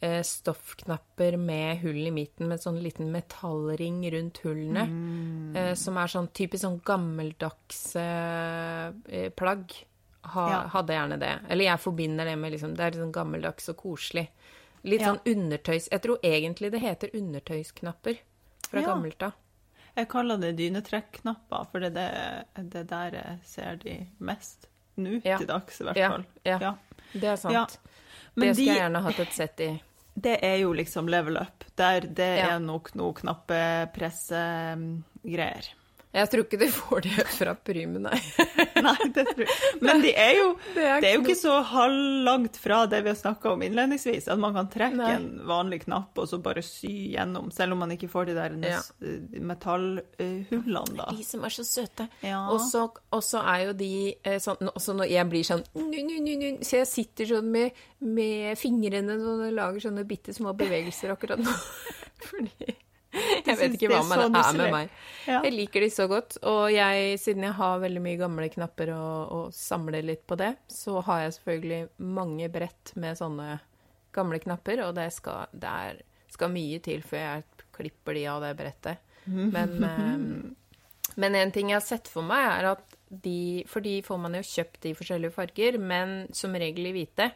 [0.03, 4.87] eh, stoffknapper med hull i midten, med sånn liten metallring rundt hullene.
[5.57, 9.73] Eh, som er sånn typisk sånn gammeldags eh, eh, plagg.
[10.23, 10.59] Ha, Ja.
[10.71, 11.33] Hadde gjerne det.
[11.51, 14.29] Eller jeg forbinder det med liksom Det er litt sånn gammeldags og koselig.
[14.85, 15.13] Litt Ja.
[15.15, 15.89] sånn undertøys...
[15.91, 18.19] Jeg tror egentlig det heter undertøysknapper
[18.71, 18.87] fra Ja.
[18.87, 19.33] gammelt av.
[19.97, 25.37] Jeg kaller det dynetrekknapper, for det er det, der jeg ser de mest nå Ja.
[25.39, 26.25] til dags, i hvert fall.
[26.45, 26.59] ja.
[26.61, 26.75] Ja.
[27.13, 27.79] Det er sant.
[28.35, 29.83] Det skal jeg gjerne hatt et sett i.
[30.17, 31.65] det er jo liksom level up.
[31.77, 35.65] Der det er nok noe knappepressegreier.
[36.13, 38.19] Jeg tror ikke de får det fra Prymen, nei.
[38.83, 39.77] Nei, det tror jeg.
[39.81, 40.47] Men de er jo,
[40.77, 44.27] Det er det er jo ikke så halvlangt fra det vi har snakka om innledningsvis,
[44.33, 45.13] at man kan trekke Nei.
[45.17, 48.59] en vanlig knapp og så bare sy gjennom, selv om man ikke får de der
[48.63, 48.81] Ja.
[49.53, 51.09] metallhullene, da.
[51.17, 52.09] De som er så søte.
[52.27, 52.43] Ja.
[52.51, 53.91] Og så er jo de
[54.25, 57.51] eh, sånn Også når jeg blir sånn nu, nu, nu, nu, Så jeg sitter sånn
[57.53, 61.53] med, med fingrene og lager sånne bitte små bevegelser akkurat nå.
[62.29, 62.75] Fordi
[63.13, 64.95] Jeg vet ikke hva men det er med meg.
[65.27, 66.39] Jeg liker de så godt.
[66.49, 70.55] Og jeg, siden jeg har veldig mye gamle knapper og, og samler litt på det,
[70.73, 71.83] så har jeg selvfølgelig
[72.17, 73.59] mange brett med sånne
[74.13, 76.01] gamle knapper, og det skal, det er,
[76.33, 79.15] skal mye til før jeg klipper de av det brettet.
[79.25, 83.99] Men, eh, men en ting jeg har sett for meg, er at de For de
[84.01, 87.27] får man jo kjøpt i forskjellige farger, men som regel i hvite.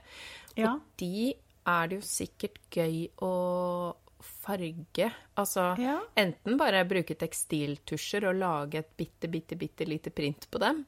[0.57, 0.71] Ja.
[0.71, 1.35] Og de
[1.69, 3.33] er det jo sikkert gøy å
[4.47, 5.11] farge.
[5.37, 5.99] Altså Ja.
[6.17, 10.85] enten bare bruke tekstiltusjer og lage et bitte, bitte, bitte lite print på dem.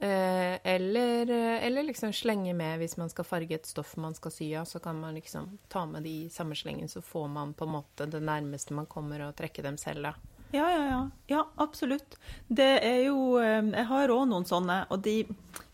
[0.00, 4.30] Eh, eller, eh, eller liksom slenge med hvis man skal farge et stoff man skal
[4.32, 7.52] sy av, så kan man liksom ta med de i samme slengen, så får man
[7.54, 10.14] på en måte det nærmeste man kommer å trekke dem selv, da.
[10.52, 11.00] Ja, ja, ja.
[11.28, 12.16] Ja, absolutt.
[12.48, 15.26] Det er jo eh, Jeg har òg noen sånne, og de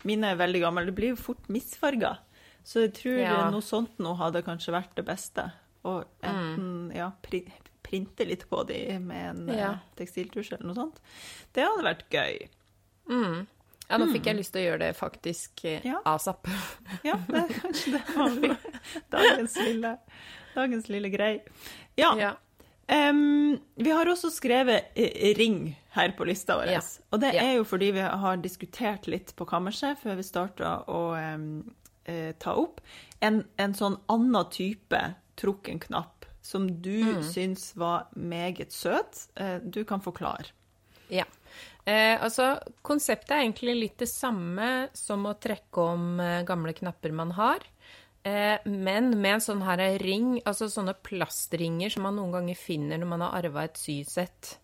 [0.05, 0.85] mine er veldig gamle.
[0.85, 2.17] De blir jo fort misfarga.
[2.63, 3.49] Så jeg tror Ja.
[3.49, 5.51] noe sånt nå hadde kanskje vært det beste.
[5.87, 5.97] Å
[6.27, 7.11] enten ja,
[7.87, 9.73] printe litt på de med en eh, Ja.
[9.99, 10.97] tekstiltusj eller noe sånt.
[11.55, 12.41] Det hadde vært gøy.
[13.09, 13.45] Mm.
[13.87, 16.01] Ja, nå fikk jeg lyst til å gjøre det faktisk eh, Ja.
[16.11, 16.49] asap.
[17.07, 18.57] Ja, det er kanskje det man vil.
[19.13, 19.93] Dagens lille,
[20.57, 21.31] dagens lille grei.
[21.95, 22.11] Ja.
[22.19, 22.33] Ja.
[22.87, 26.69] Um, vi har også skrevet eh, ring her på lista vår.
[26.71, 26.81] Ja.
[27.11, 31.01] Og det er jo fordi vi har diskutert litt på kammerset før vi starta å
[31.19, 32.79] eh, ta opp
[33.19, 35.01] en, en sånn annen type
[35.37, 37.23] trukken knapp som du Mm.
[37.23, 39.27] syns var meget søt.
[39.35, 40.51] Eh, du kan forklare.
[41.09, 41.25] Ja.
[41.85, 47.11] Eh, altså, konseptet er egentlig litt det samme som å trekke om eh, gamle knapper
[47.15, 47.59] man har.
[48.23, 52.97] Eh, men med en sånn her ring, altså sånne plastringer som man noen ganger finner
[52.99, 54.57] når man har arva et sysett.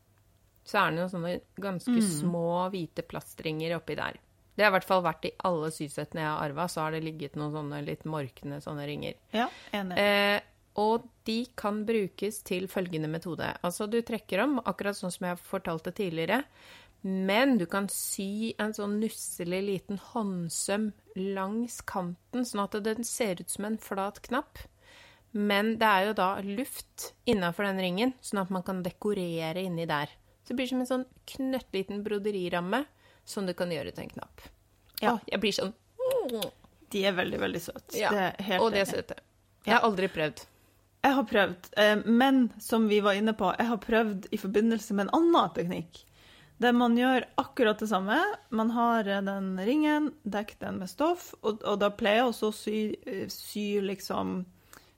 [0.66, 4.20] Så er det noen sånne ganske små, hvite plastringer oppi der.
[4.56, 7.04] Det har i hvert fall vært i alle sysettene jeg har arva, så har det
[7.04, 9.16] ligget noen sånne litt morkne sånne ringer.
[9.34, 9.98] Ja, enig.
[9.98, 10.40] Eh,
[10.80, 13.52] og de kan brukes til følgende metode.
[13.62, 16.44] Altså, du trekker om, akkurat sånn som jeg fortalte tidligere,
[17.04, 20.92] men du kan sy en sånn nusselig liten håndsøm
[21.36, 24.62] langs kanten, sånn at den ser ut som en flat knapp.
[25.34, 29.88] Men det er jo da luft innafor den ringen, sånn at man kan dekorere inni
[29.90, 30.12] der.
[30.44, 32.84] Så det blir som en sånn knøttliten broderiramme
[33.26, 34.48] som du kan gjøre til en knapp.
[35.02, 35.18] Ja.
[35.28, 35.74] Jeg blir sånn
[36.94, 37.98] De er veldig, veldig søte.
[37.98, 38.12] ja.
[38.14, 39.16] Det Og de er søte.
[39.66, 40.44] Jeg har aldri prøvd.
[41.04, 44.96] Jeg har prøvd, eh, men som vi var inne på, jeg har prøvd i forbindelse
[44.96, 46.00] med en annen teknikk.
[46.63, 48.20] Der man gjør akkurat det samme.
[48.56, 52.50] Man har eh, den ringen, dekker den med stoff, og, og da pleier jeg også
[52.52, 54.44] å sy, eh, sy liksom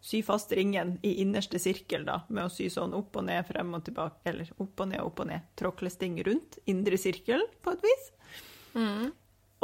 [0.06, 3.72] Sy fast ringen i innerste sirkel, da, med å sy sånn opp og ned, frem
[3.74, 5.48] og tilbake, eller opp og ned, opp og ned.
[5.58, 8.04] Tråklesting rundt indre sirkel, på et vis.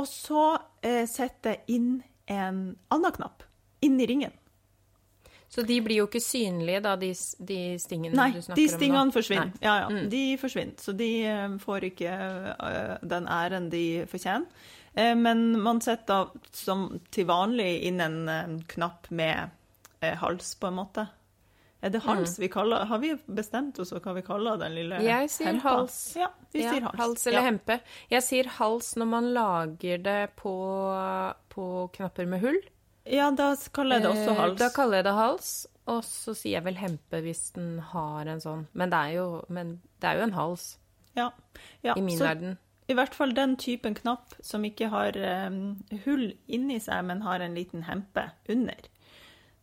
[0.01, 0.45] Og så
[0.81, 1.91] eh, setter jeg inn
[2.25, 3.45] en annen knapp
[3.85, 4.33] inni ringen.
[5.51, 7.09] Så de blir jo ikke synlige, da, de,
[7.43, 8.77] de stingene Nei, du snakker de om nå?
[8.77, 9.49] stingene forsvinner.
[9.51, 9.63] Nei.
[9.65, 10.09] Ja, ja, Mm.
[10.09, 10.77] de forsvinner.
[10.79, 12.11] Så de eh, får ikke
[12.55, 14.45] eh, den æren de fortjener.
[14.95, 19.49] Eh, Men man setter da som til vanlig inn en knapp med
[20.01, 21.07] hals, på en måte.
[21.83, 24.95] Er det hals vi kaller Har vi bestemt oss for hva vi kaller den lille
[24.99, 25.07] hempa?
[25.09, 25.69] Jeg sier hempa?
[25.69, 25.95] hals.
[26.15, 26.97] Ja, vi Ja, sier hals.
[26.99, 27.45] hals eller ja.
[27.51, 27.79] hempe.
[28.11, 30.53] Jeg sier hals når man lager det på,
[31.49, 31.65] på
[31.97, 32.61] knapper med hull.
[33.09, 34.57] Ja, da kaller jeg det også Eh, hals.
[34.59, 35.51] Da kaller jeg det hals,
[35.89, 38.67] og så sier jeg vel hempe hvis den har en sånn.
[38.73, 40.67] Men det er jo, men det er jo en hals
[41.17, 41.31] ja.
[41.81, 42.57] Ja, i min så verden.
[42.87, 45.15] I hvert fall den typen knapp som ikke har
[45.47, 48.89] um, hull inni seg, men har en liten hempe under.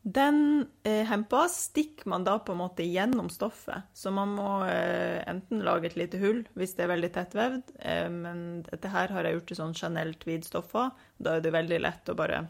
[0.09, 5.19] Den eh, hempa stikker man da på en måte gjennom stoffet, så man må eh,
[5.29, 9.27] enten lage et lite hull hvis det er veldig tettvevd, eh, men dette her har
[9.27, 10.95] jeg gjort i sånn Chanel tweed-stoffer.
[11.19, 12.47] Da er det veldig lett å bare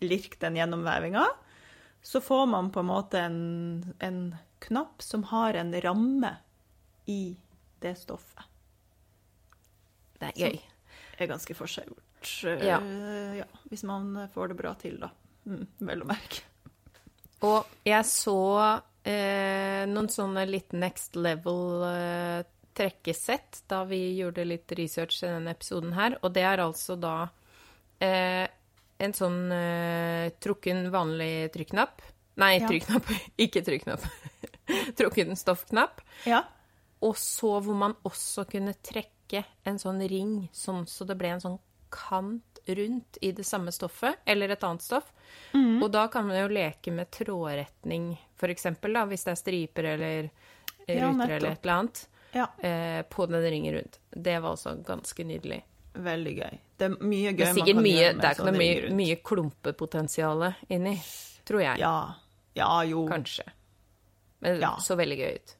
[0.00, 1.24] lirke den gjennomvevinga,
[2.02, 4.20] så får man på en måte en, en
[4.64, 6.34] knapp som har en ramme
[7.06, 7.36] i
[7.80, 8.44] det stoffet.
[10.20, 10.60] Det er gøy.
[11.16, 12.78] Det er ganske forseggjort, eh, Ja.
[13.40, 15.10] ja, hvis man får det bra til, da.
[15.48, 16.44] Mm, vel å merke.
[17.48, 18.40] Og jeg så
[19.04, 22.42] eh, noen sånne litt next level eh,
[22.76, 27.14] trekkesett da vi gjorde litt research i denne episoden her, og det er altså da
[28.00, 28.46] eh,
[29.00, 32.02] en sånn uh, trukken vanlig trykknapp.
[32.40, 32.68] Nei, Ja.
[32.68, 33.08] trykknapp,
[33.44, 34.04] ikke trykknapp.
[34.98, 36.00] trukken stoffknapp.
[36.28, 36.44] Ja.
[37.04, 41.40] Og så hvor man også kunne trekke en sånn ring, sånn så det ble en
[41.42, 41.58] sånn
[41.90, 45.08] kant rundt i det samme stoffet, eller et annet stoff.
[45.54, 45.80] Mm.
[45.82, 49.88] Og da kan man jo leke med trådretning, for eksempel, da, hvis det er striper
[49.96, 50.28] eller
[50.86, 52.02] ruter Ja, eller et eller annet,
[52.36, 52.46] ja.
[52.62, 53.98] eh, på den ringen rundt.
[54.10, 55.62] Det var også ganske nydelig.
[55.94, 56.58] Veldig gøy.
[56.80, 58.74] Det er mye gøy er man kan mye, gjøre med det er sånne noe mye,
[58.80, 60.94] ringer mye klumpepotensial inni,
[61.48, 61.80] tror jeg.
[61.82, 61.94] Ja.
[62.56, 63.04] ja, jo.
[63.10, 63.44] Kanskje.
[64.40, 64.74] Men det Ja.
[64.80, 65.56] så veldig gøy ut.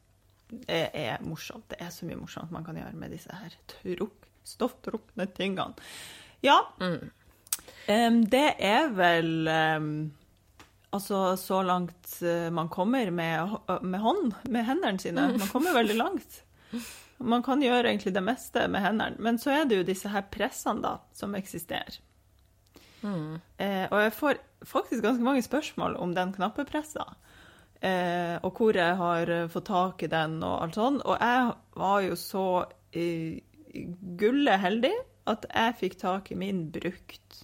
[0.67, 1.67] Det er morsomt.
[1.69, 3.53] Det er så mye morsomt man kan gjøre med disse her
[4.43, 5.73] stofftrukne tingene.
[6.41, 7.11] Ja, Mm.
[7.89, 10.11] Um, det er vel um,
[10.93, 15.29] Altså, så langt eh, man kommer med, med hånd, med hendene sine.
[15.37, 16.41] Man kommer veldig langt.
[17.21, 19.19] Man kan gjøre egentlig det meste med hendene.
[19.19, 21.99] Men så er det jo disse her pressene, da, som eksisterer.
[23.57, 27.07] Eh, og jeg får faktisk ganske mange spørsmål om den knappepressa.
[27.81, 31.05] Eh, og hvor jeg har eh, fått tak i den og alt sånt.
[31.05, 32.45] Og jeg var jo så
[32.93, 33.39] eh,
[34.21, 34.93] gulle heldig
[35.31, 37.41] at jeg fikk tak i min brukt.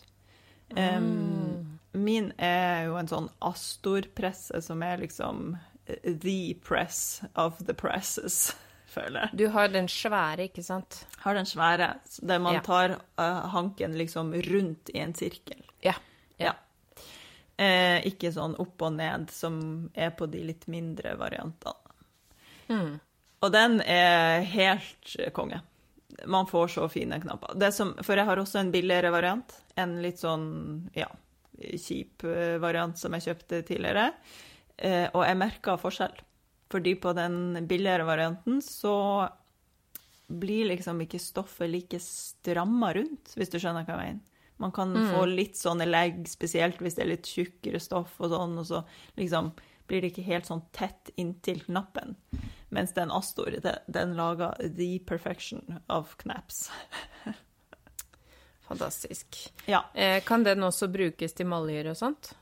[0.75, 5.55] Em, Min er jo en sånn Astor-presse som er liksom
[5.87, 8.51] eh, the press of the presses,
[8.97, 9.37] føler jeg.
[9.39, 10.99] Du har den svære, ikke sant?
[11.23, 12.65] Har den svære, der man Ja.
[12.65, 15.61] tar uh, hanken liksom rundt i en sirkel.
[15.85, 15.93] Ja.
[16.41, 16.53] Ja.
[17.57, 19.55] Eh, ikke sånn opp og ned, som
[19.97, 21.73] er på de litt mindre variantene.
[22.69, 22.99] Mm.
[23.41, 25.61] Og den er helt eh, konge.
[26.29, 27.55] Man får så fine knapper.
[27.57, 29.55] Det som, for jeg har også en billigere variant.
[29.77, 30.45] En litt sånn,
[30.97, 31.07] ja,
[31.57, 34.11] kjip eh, variant som jeg kjøpte tidligere.
[34.77, 36.13] Eh, og jeg merka forskjell.
[36.71, 39.29] Fordi på den billigere varianten så
[40.27, 44.23] blir liksom ikke stoffet like stramma rundt, hvis du skjønner hva jeg mener.
[44.57, 48.55] Man kan få litt sånne legg, spesielt hvis det er litt tjukkere stoff og sånn,
[48.57, 48.79] og så
[49.15, 49.51] liksom
[49.87, 52.15] blir det ikke helt sånn tett inntil knappen.
[52.73, 53.53] Mens den Astor,
[53.87, 56.65] den lager the perfection of knaps.
[58.67, 59.37] Fantastisk.
[59.65, 62.33] Ja, Eh, kan den også brukes til maljer og sånt?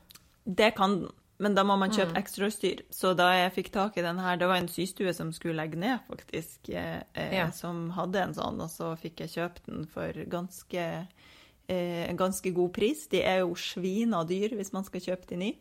[0.44, 1.12] det kan den.
[1.38, 2.80] Men da må man kjøpe ekstrautstyr.
[2.90, 5.76] Så da jeg fikk tak i den her, det var en systue som skulle legge
[5.76, 7.50] ned, faktisk, eh, eh, Ja.
[7.50, 11.06] som hadde en sånn, og så fikk jeg kjøpt den for ganske,
[11.68, 13.06] eh, en ganske god pris.
[13.08, 15.56] De er jo svina dyr hvis man skal kjøpe de ny.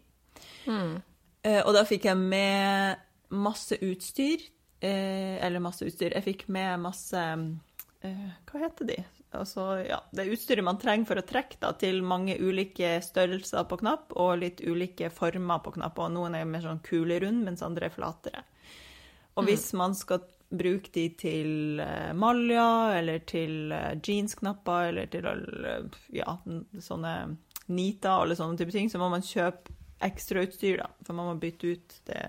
[0.68, 2.98] Eh, og da fikk jeg med
[3.32, 4.40] masse utstyr.
[4.82, 6.14] Eh, eller masse utstyr.
[6.14, 7.16] Jeg fikk med masse
[8.04, 8.98] eh, Hva heter de?
[9.38, 13.80] Altså, ja, det utstyret man trenger for å trekke da, til mange ulike størrelser på
[13.82, 16.00] knapp, og litt ulike former på knapp.
[16.02, 18.46] Og noen er mer sånn kulerund, mens andre er flatere.
[19.36, 20.24] Og hvis man skal
[20.56, 22.68] bruke de til eh, malja,
[23.00, 26.38] eller til eh, jeansknapper, eller til eh, ja,
[26.80, 27.16] sånne
[27.74, 29.74] niter, alle sånne type ting, så må man kjøpe
[30.06, 30.90] ekstrautstyr, da.
[31.08, 32.22] For man må bytte ut det,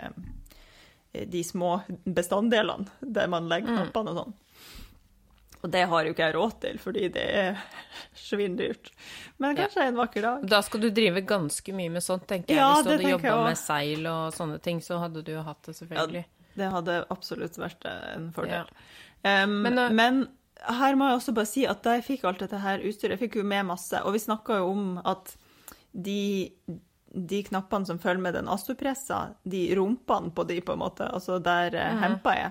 [1.31, 4.37] de små bestanddelene der man legger knappene og sånn.
[5.67, 7.57] Og det har jo ikke jeg råd til, fordi det er
[8.15, 8.93] svindyrt.
[9.43, 9.65] Men Ja.
[9.65, 10.47] kanskje en vakker dag.
[10.47, 12.63] Da skal du drive ganske mye med sånt, tenker jeg.
[12.63, 15.63] Ja, Hvis du hadde jobba med seil og sånne ting, så hadde du jo hatt
[15.67, 16.25] det, selvfølgelig.
[16.25, 18.65] Ja, Det hadde absolutt vært en fordel.
[19.25, 19.43] Ja.
[19.45, 22.39] Um, Men, men, uh, her må jeg også bare si at da jeg fikk alt
[22.39, 25.37] dette her utstyret, jeg fikk jo med masse, og vi snakka jo om at
[25.93, 26.49] de,
[27.13, 31.39] de knappene som følger med den Astor-pressa, de rumpene på de, på en måte, altså
[31.43, 32.03] der mm.
[32.05, 32.51] hempa er,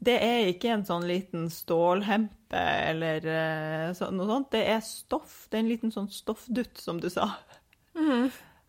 [0.00, 4.50] det er ikke en sånn liten stålhempe eller uh, så, noe sånt.
[4.54, 5.44] Det er stoff.
[5.50, 7.28] Det er en liten sånn stoffdutt, som du sa.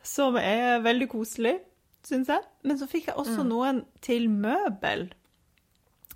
[0.03, 1.55] Som er veldig koselig,
[2.03, 2.43] syns jeg.
[2.67, 5.07] Men så fikk jeg også noen til møbel,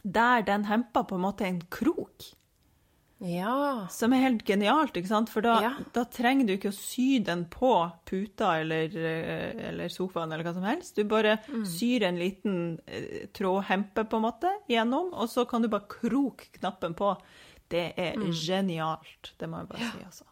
[0.04, 2.28] der den hempa på en måte er en krok.
[3.24, 3.88] Ja.
[3.90, 5.30] Som er helt genialt, ikke sant?
[5.32, 5.72] For da, Ja.
[5.94, 10.54] da trenger du ikke å sy den på puta eller, eh, eller sofaen eller hva
[10.54, 10.96] som helst.
[10.96, 15.70] Du bare syr en liten eh, trådhempe på en måte gjennom, og så kan du
[15.70, 17.16] bare kroke knappen på.
[17.70, 20.24] Det er genialt, det må jeg bare si, altså.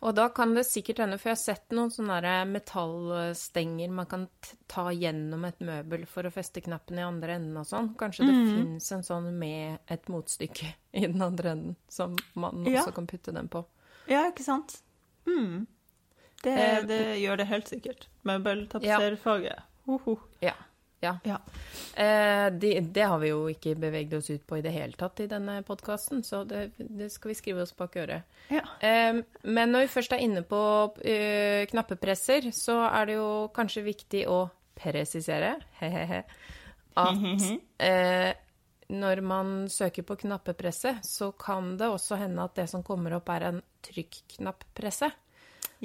[0.00, 4.28] Og da kan det sikkert hende, for jeg har sett noen sånne metallstenger man kan
[4.70, 7.88] ta gjennom et møbel for å feste knappen i andre enden og sånn.
[7.98, 12.82] Kanskje det fins en sånn med et motstykke i den andre enden, som man Ja.
[12.84, 13.64] også kan putte den på.
[14.08, 14.78] Ja, ikke sant?
[15.26, 15.66] Mm.
[16.44, 18.06] Det, Eh, det gjør det helt sikkert.
[18.24, 20.18] Møbeltapetserfaget Ho, ho.
[20.44, 20.52] Ja.
[21.00, 21.12] Ja.
[21.24, 21.38] Ja.
[21.94, 25.20] Eh, det, det har vi jo ikke beveget oss ut på i det hele tatt
[25.22, 28.26] i denne podkasten, så det, det skal vi skrive oss bak øret.
[28.50, 28.64] Ja.
[28.80, 30.60] Eh, men når vi først er inne på
[31.04, 34.42] eh, knappepresser, så er det jo kanskje viktig å
[34.78, 36.22] presisere he-he-he,
[36.98, 37.48] at
[37.82, 38.34] eh,
[38.88, 43.28] når man søker på knappepresse, så kan det også hende at det som kommer opp,
[43.34, 45.10] er en trykknappresse.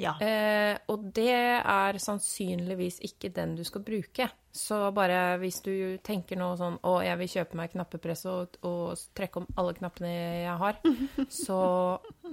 [0.00, 0.14] ja.
[0.22, 4.30] Eh, og det er sannsynligvis ikke den du skal bruke.
[4.54, 5.72] Så bare hvis du
[6.06, 10.12] tenker nå sånn Å, jeg vil kjøpe meg knappepress og, og trekke om alle knappene
[10.46, 10.78] jeg har,
[11.44, 11.56] så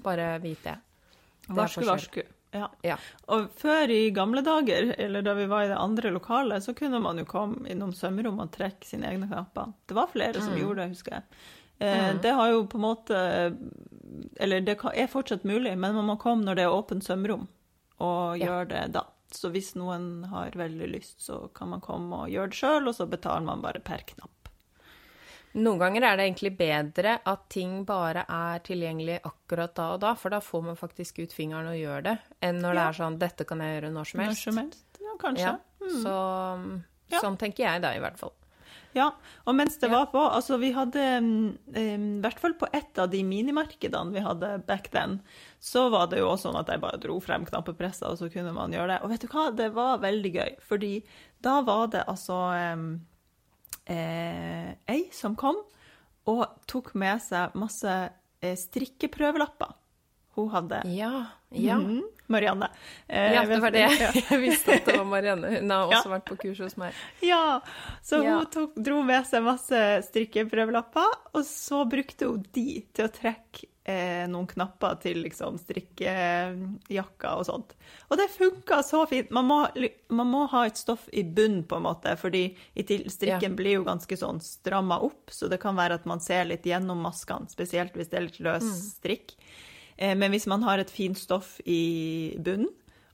[0.06, 0.76] bare vit det.
[1.48, 2.22] Det Varsku, varsku.
[2.54, 2.68] Ja.
[2.86, 2.98] Ja.
[3.32, 7.00] Og før i gamle dager, eller da vi var i det andre lokalet, så kunne
[7.02, 9.72] man jo komme innom sømrommet og trekke sine egne knapper.
[9.88, 11.24] Det var flere som gjorde det, husker jeg.
[11.82, 13.18] Eh, Det har jo på en måte
[14.38, 17.48] Eller det er fortsatt mulig, men man må komme når det er åpent sømrom,
[18.00, 18.46] og Ja.
[18.46, 19.06] gjøre det da.
[19.34, 22.96] Så hvis noen har veldig lyst, så kan man komme og gjøre det sjøl, og
[22.98, 24.30] så betaler man bare per knapp.
[25.54, 30.14] Noen ganger er det egentlig bedre at ting bare er tilgjengelig akkurat da og da,
[30.16, 32.14] for da får man faktisk ut fingeren og gjør det,
[32.48, 34.44] enn når det er sånn 'dette kan jeg gjøre når som Når helst'.
[34.48, 34.86] som helst.
[35.02, 35.42] Ja, kanskje.
[35.42, 35.58] Ja,
[36.04, 36.14] så
[37.12, 37.20] Ja.
[37.20, 38.32] sånn tenker jeg da, i hvert fall.
[38.94, 39.12] Ja,
[39.48, 40.00] og mens det Ja.
[40.04, 44.12] var på Altså, vi hadde I um, I hvert fall på ett av de minimarkedene
[44.14, 45.22] vi hadde back then,
[45.62, 48.54] så var det jo også sånn at jeg bare dro frem knappepresser, og så kunne
[48.56, 49.00] man gjøre det.
[49.06, 50.94] Og vet du hva, det var veldig gøy, fordi
[51.46, 52.40] da var det altså
[53.86, 55.62] eh, ei som kom
[56.32, 57.94] og tok med seg masse
[58.42, 59.78] eh, strikkeprøvelapper.
[60.42, 61.12] Hun hadde Ja,
[61.52, 61.78] ja.
[61.78, 62.02] Mhm,
[62.32, 62.70] Marianne.
[63.08, 63.86] Eh, Ja, det var det.
[64.02, 64.12] Ja.
[64.30, 65.50] Jeg visste at det var Marianne.
[65.60, 66.14] Hun har også Ja.
[66.18, 66.94] vært på kurs hos meg.
[67.28, 67.60] Ja,
[68.02, 73.12] så hun tok, dro med seg masse strikkeprøvelapper, og så brukte hun de til å
[73.12, 77.74] trekke eh, noen knapper til liksom strikkejakker og sånt.
[78.10, 79.32] Og det funka så fint.
[79.34, 79.58] Man må,
[80.14, 82.44] man må ha et stoff i bunn, på en måte, fordi
[83.10, 86.66] strikken blir jo ganske sånn stramma opp, så det kan være at man ser litt
[86.68, 89.36] gjennom maskene, spesielt hvis det er litt løs strikk.
[90.02, 92.72] Eh, men hvis man har et fint stoff i bunnen,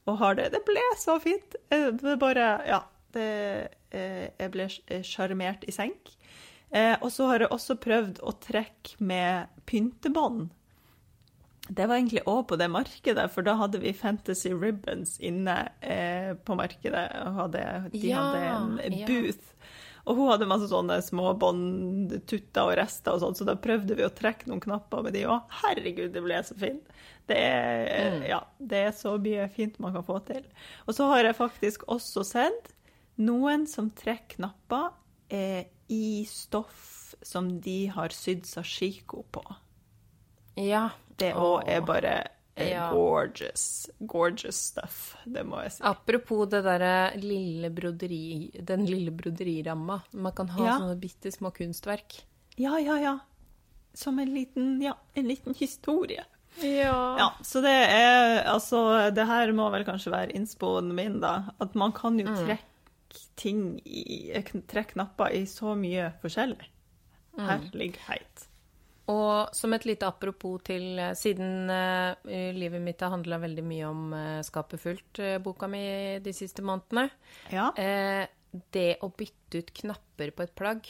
[0.08, 1.58] og har det Det ble så fint!
[1.72, 2.84] Eh, Det bare Ja.
[3.12, 6.14] Det, eh, jeg ble sj- sjarmert i senk.
[6.72, 10.50] Eh, og så har jeg også prøvd å trekke med pyntebånd.
[11.70, 16.34] Det var egentlig òg på det markedet, for da hadde vi Fantasy Ribbons inne eh,
[16.36, 17.08] på markedet.
[17.26, 18.44] Og hadde, de Ja, hadde
[18.86, 19.06] en ja.
[20.08, 23.96] Og hun hadde masse sånne små bånd, tutter og rester og sånn, så da prøvde
[24.00, 25.42] vi å trekke noen knapper med de òg.
[25.62, 26.88] Herregud, det ble så fint.
[27.28, 28.28] Det er, Mm.
[28.30, 30.46] ja, det er så mye fint man kan få til.
[30.88, 32.72] Og så har jeg faktisk også sett
[33.20, 34.94] noen som trekker knapper
[35.30, 39.44] eh, i stoff som de har sydd sashiko på.
[40.56, 40.90] Ja.
[41.18, 42.12] Det òg er bare
[42.58, 42.88] Ja.
[42.92, 43.90] gorgeous.
[44.00, 45.84] Gorgeous stuff, det må jeg si.
[45.86, 50.00] Apropos det derre lille broderi, den lille broderiramma.
[50.14, 50.78] Man kan ha Ja.
[50.80, 52.22] sånne bitte små kunstverk.
[52.58, 53.20] Ja, ja, ja.
[53.94, 56.24] Som en liten, ja, en liten historie.
[56.62, 57.18] Ja.
[57.20, 61.52] Ja, så det er altså Det her må vel kanskje være innspoen min, da.
[61.62, 62.64] At man kan jo trekke
[63.36, 66.66] ting i Trekke knapper i så mye forskjellig.
[67.38, 68.47] Herlighet.
[69.08, 73.88] Og som et lite apropos til eh, Siden uh, livet mitt har handla veldig mye
[73.88, 75.84] om uh, Skapet fullt-boka boka mi
[76.24, 77.08] de siste månedene
[77.54, 77.72] Ja.
[78.74, 80.88] Det å bytte ut knapper på et plagg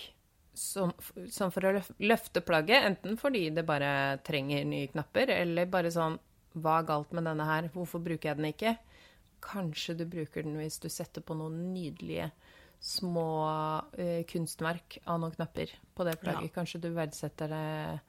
[0.58, 0.94] som,
[1.30, 6.18] som for å løfte plagget, enten fordi det bare trenger nye knapper, eller bare sånn
[6.58, 7.70] Hva er galt med denne her?
[7.74, 8.74] Hvorfor bruker jeg den ikke?
[9.44, 12.32] Kanskje du bruker den hvis du setter på noen nydelige
[12.80, 13.26] små
[13.98, 16.50] uh, kunstverk av noen knapper på det plagget.
[16.52, 16.56] Ja.
[16.62, 18.00] Kanskje du verdsetter det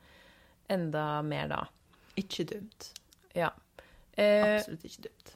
[0.69, 1.63] enda mer da.
[2.21, 2.91] Ikke dumt.
[3.35, 3.51] Ja.
[4.19, 5.35] Uh, Absolutt ikke dumt.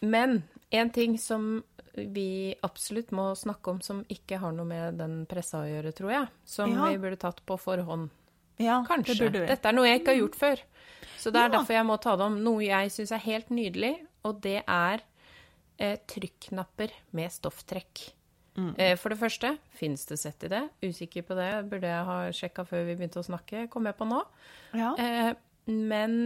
[0.00, 1.62] men en ting som
[1.94, 6.10] vi absolutt må snakke om som ikke har noe med den pressa å gjøre, tror
[6.14, 6.86] jeg, som Ja.
[6.88, 8.08] vi burde tatt på forhånd.
[8.58, 9.12] Ja, Kanskje.
[9.12, 9.46] det burde vi.
[9.50, 10.62] Dette er noe jeg ikke har gjort før.
[11.18, 11.58] Så det er Ja.
[11.58, 12.38] derfor jeg må ta det om.
[12.44, 15.00] Noe jeg syns er helt nydelig, og det er
[15.78, 18.12] eh, trykknapper med stofftrekk.
[18.56, 18.72] Mm.
[18.76, 20.62] Eh, for det første, fins det sett i det?
[20.84, 24.08] Usikker på det, burde jeg ha sjekka før vi begynte å snakke, kom jeg på
[24.08, 24.20] nå.
[24.76, 24.92] Ja.
[25.00, 25.32] Eh,
[25.72, 26.18] men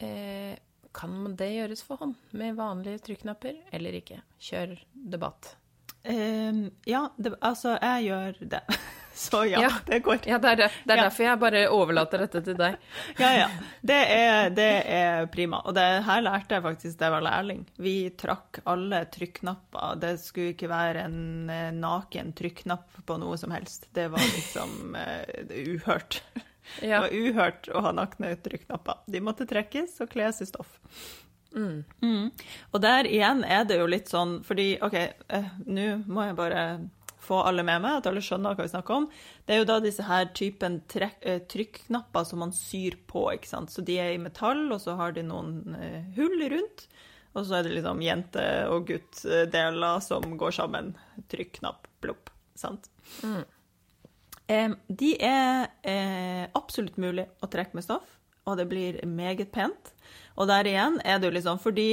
[0.00, 0.56] eh,
[0.96, 4.22] kan det gjøres for hånd med vanlige trykknapper eller ikke?
[4.40, 4.76] Kjør
[5.12, 5.56] debatt.
[6.06, 8.62] Um, ja, det, altså, jeg gjør det.
[9.16, 9.70] Så ja, Ja.
[9.86, 10.18] det går.
[10.28, 10.66] Ja, det er, det.
[10.84, 11.04] det er Ja.
[11.08, 12.76] derfor jeg bare overlater dette til deg.
[13.22, 13.46] Ja, ja.
[13.80, 15.62] Det er, det er prima.
[15.64, 17.62] Og det her lærte jeg faktisk da jeg var lærling.
[17.80, 19.96] Vi trakk alle trykknapper.
[20.02, 23.88] Det skulle ikke være en eh, naken trykknapp på noe som helst.
[23.96, 25.24] Det var liksom uh,
[25.72, 26.20] uhørt.
[26.80, 29.00] Det var uhørt å ha nakne trykknapper.
[29.06, 30.76] De måtte trekkes og kles i stoff.
[31.56, 31.84] Mm.
[32.74, 34.96] Og der igjen er det jo litt sånn Fordi OK,
[35.32, 36.64] eh, nå må jeg bare
[37.26, 39.08] få alle med meg, at alle skjønner hva vi snakker om.
[39.46, 43.74] Det er jo da disse her typen eh, trykknapper som man syr på, ikke sant.
[43.74, 46.86] Så de er i metall, og så har de noen eh, hull rundt.
[47.36, 50.94] Og så er det liksom jente- og gutt-deler som går sammen.
[51.28, 52.32] Trykknapp, plopp.
[52.56, 52.88] Sant?
[54.46, 58.16] Eh, de er eh, absolutt mulig å trekke med stoff,
[58.46, 59.92] og det blir meget pent.
[60.36, 61.86] Og der igjen er det jo liksom fordi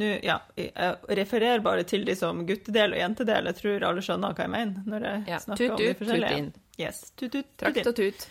[0.00, 3.50] nå, ja, Jeg refererer bare til de som guttedel og jentedel.
[3.50, 4.82] Jeg tror alle skjønner hva jeg mener.
[4.86, 6.38] når jeg Ja, snakker tut om de ut, tut forskjellige.
[6.38, 6.52] inn.
[6.80, 8.26] Yes, tut ut, tut Trakt og tut.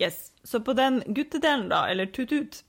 [0.00, 0.32] Yes.
[0.44, 2.62] Så på den guttedelen, da, eller tut-tut,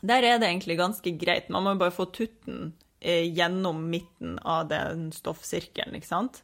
[0.00, 1.50] der er det egentlig ganske greit.
[1.50, 6.42] Man må bare få tutten eh, gjennom midten av den stoffsirkelen, ikke sant?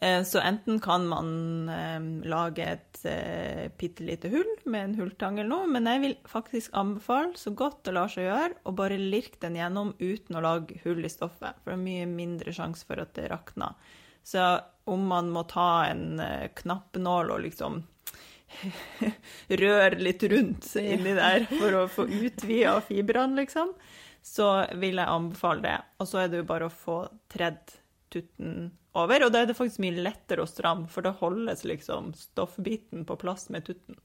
[0.00, 5.38] Eh, så enten kan man eh, lage et eh, bitte lite hull med en hulltang
[5.38, 8.96] eller noe, men jeg vil faktisk anbefale, så godt det lar seg gjøre, å bare
[8.96, 12.88] lirke den gjennom uten å lage hull i stoffet, for det er mye mindre sjanse
[12.88, 13.76] for at det rakner.
[14.24, 14.46] Så
[14.88, 16.16] om man må ta en
[16.56, 17.82] knappenål og liksom
[19.62, 23.76] røre litt rundt inni der for å få utvida fibrene, liksom,
[24.24, 25.78] så vil jeg anbefale det.
[26.00, 27.76] Og så er det jo bare å få tredd
[28.12, 32.12] tutten over, og da er det faktisk mye lettere å stramme, for da holdes liksom
[32.18, 33.98] stoffbiten på plass med tutten.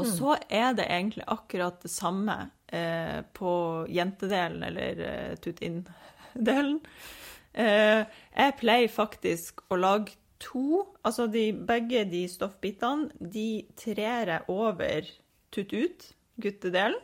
[0.00, 2.36] Og så er det egentlig akkurat det samme
[2.72, 3.52] eh, på
[3.92, 6.78] jentedelen, eller eh, tut-inn-delen.
[7.52, 8.00] Eh,
[8.32, 15.10] jeg pleier faktisk å lage to, altså de, begge de stoffbitene, de trer jeg over
[15.54, 16.08] tut-ut,
[16.42, 16.98] guttedelen.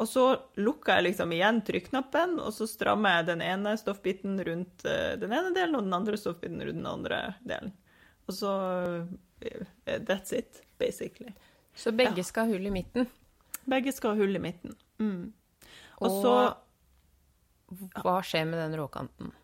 [0.00, 0.24] Og så
[0.56, 5.34] lukker jeg liksom igjen trykknappen, og så strammer jeg den ene stoffbiten rundt eh, den
[5.36, 7.74] ene delen, og den andre stoffbiten rundt den andre delen.
[8.24, 8.54] Og så
[9.44, 9.66] eh,
[10.08, 11.34] That's it, basically.
[11.76, 13.06] Så begge skal ha hull i midten.
[13.68, 14.72] Begge skal ha hull i midten.
[14.98, 15.32] Mm.
[16.00, 16.34] Og Og så
[17.70, 19.34] hva skjer med den råkanten?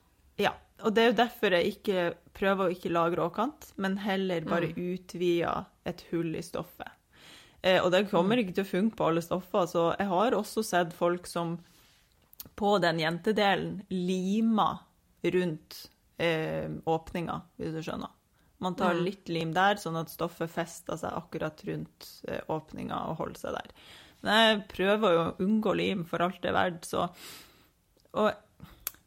[0.40, 0.54] Ja.
[0.84, 2.00] Og det er jo derfor jeg ikke
[2.36, 5.52] prøver å ikke lage råkant, men heller bare utvide
[5.88, 6.90] et hull i stoffet.
[7.62, 10.64] Eh, og det kommer ikke til å funke på alle stoffer, så jeg har også
[10.66, 11.56] sett folk som
[12.56, 14.84] på den jentedelen limer
[15.26, 15.80] rundt
[16.22, 18.12] eh, åpninga, hvis du skjønner.
[18.58, 23.20] Man tar litt lim der, sånn at stoffet fester seg akkurat rundt eh, åpninga og
[23.20, 23.74] holder seg der.
[24.24, 27.08] Men jeg prøver jo å unngå lim for alt det er verdt, så
[28.16, 28.30] Og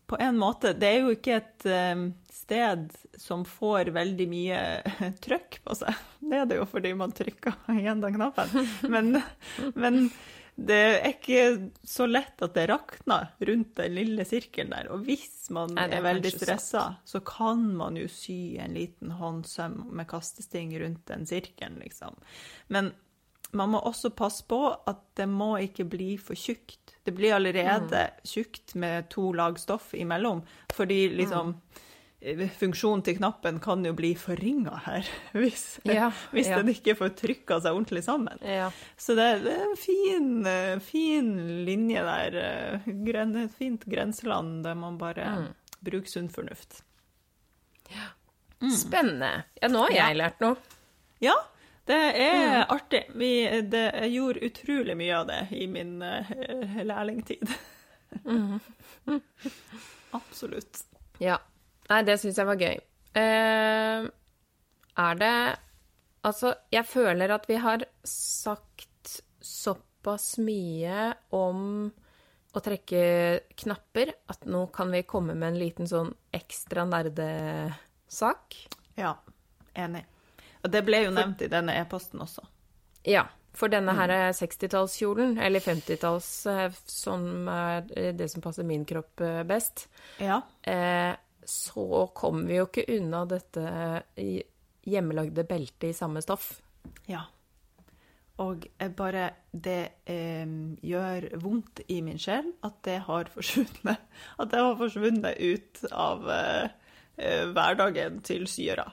[0.10, 4.62] på en måte, det er jo ikke et eh, sted som får veldig mye
[5.26, 5.98] trøkk på seg.
[6.30, 8.68] Det er det jo fordi man trykker igjen den knappen.
[8.94, 9.22] Men,
[9.76, 10.10] men
[10.60, 11.44] det er ikke
[11.88, 14.90] så lett at det rakner rundt den lille sirkelen der.
[14.92, 19.14] Og hvis man Nei, er er veldig stressa, så kan man jo sy en liten
[19.16, 22.18] håndsøm med kastesting rundt den sirkelen, liksom.
[22.68, 22.92] Men
[23.56, 26.98] man må også passe på at det må ikke bli for tjukt.
[27.08, 28.20] Det blir allerede Mm.
[28.28, 30.44] tjukt med to lag stoff imellom,
[30.76, 31.62] fordi liksom Mm.
[32.22, 35.08] Eh, Funksjonen til knappen kan jo bli forringa her,
[35.40, 36.58] hvis, Ja, hvis ja.
[36.62, 38.38] den ikke får trykka seg ordentlig sammen.
[38.44, 38.70] Ja.
[38.98, 41.32] Så det, det er en fin, eh, fin
[41.66, 42.36] linje der.
[42.44, 45.50] eh, Gren, et fint grenseland der man bare Mm.
[45.84, 46.82] bruker sunn fornuft.
[48.76, 49.44] Spennende.
[49.62, 50.58] Ja, nå har jeg lært noe.
[51.24, 51.36] Ja,
[51.88, 52.66] det er Mm.
[52.76, 53.04] artig.
[53.16, 53.30] Vi,
[53.72, 56.28] det, jeg gjorde utrolig mye av det i min uh,
[56.84, 57.48] lærlingtid.
[58.26, 58.60] Mm.
[60.20, 60.84] Absolutt.
[61.20, 61.38] Ja.
[61.90, 62.78] Nei, det syns jeg var gøy.
[63.18, 64.10] Eh,
[65.00, 65.34] er det
[66.28, 71.62] Altså, jeg føler at vi har sagt såpass mye om
[72.52, 73.04] å trekke
[73.62, 78.58] knapper at nå kan vi komme med en liten sånn ekstra nerdesak.
[79.00, 79.14] Ja,
[79.80, 80.04] enig.
[80.66, 82.44] Og det ble jo nevnt i denne e-posten også.
[83.08, 83.24] Ja.
[83.56, 87.88] For denne her 60-tallskjolen, eller 50-talls, eh, som er
[88.20, 89.88] det som passer min kropp eh, best,
[90.20, 90.42] Ja.
[90.68, 91.16] eh,
[91.46, 93.66] så kommer vi jo ikke unna dette
[94.90, 96.54] hjemmelagde beltet i samme stoff.
[97.10, 97.26] Ja.
[98.40, 98.66] Og
[98.96, 100.48] bare Det eh,
[100.86, 104.06] gjør vondt i min sjel at det har forsvunnet.
[104.40, 106.70] At det har forsvunnet ut av eh,
[107.18, 108.88] eh, hverdagen til syere.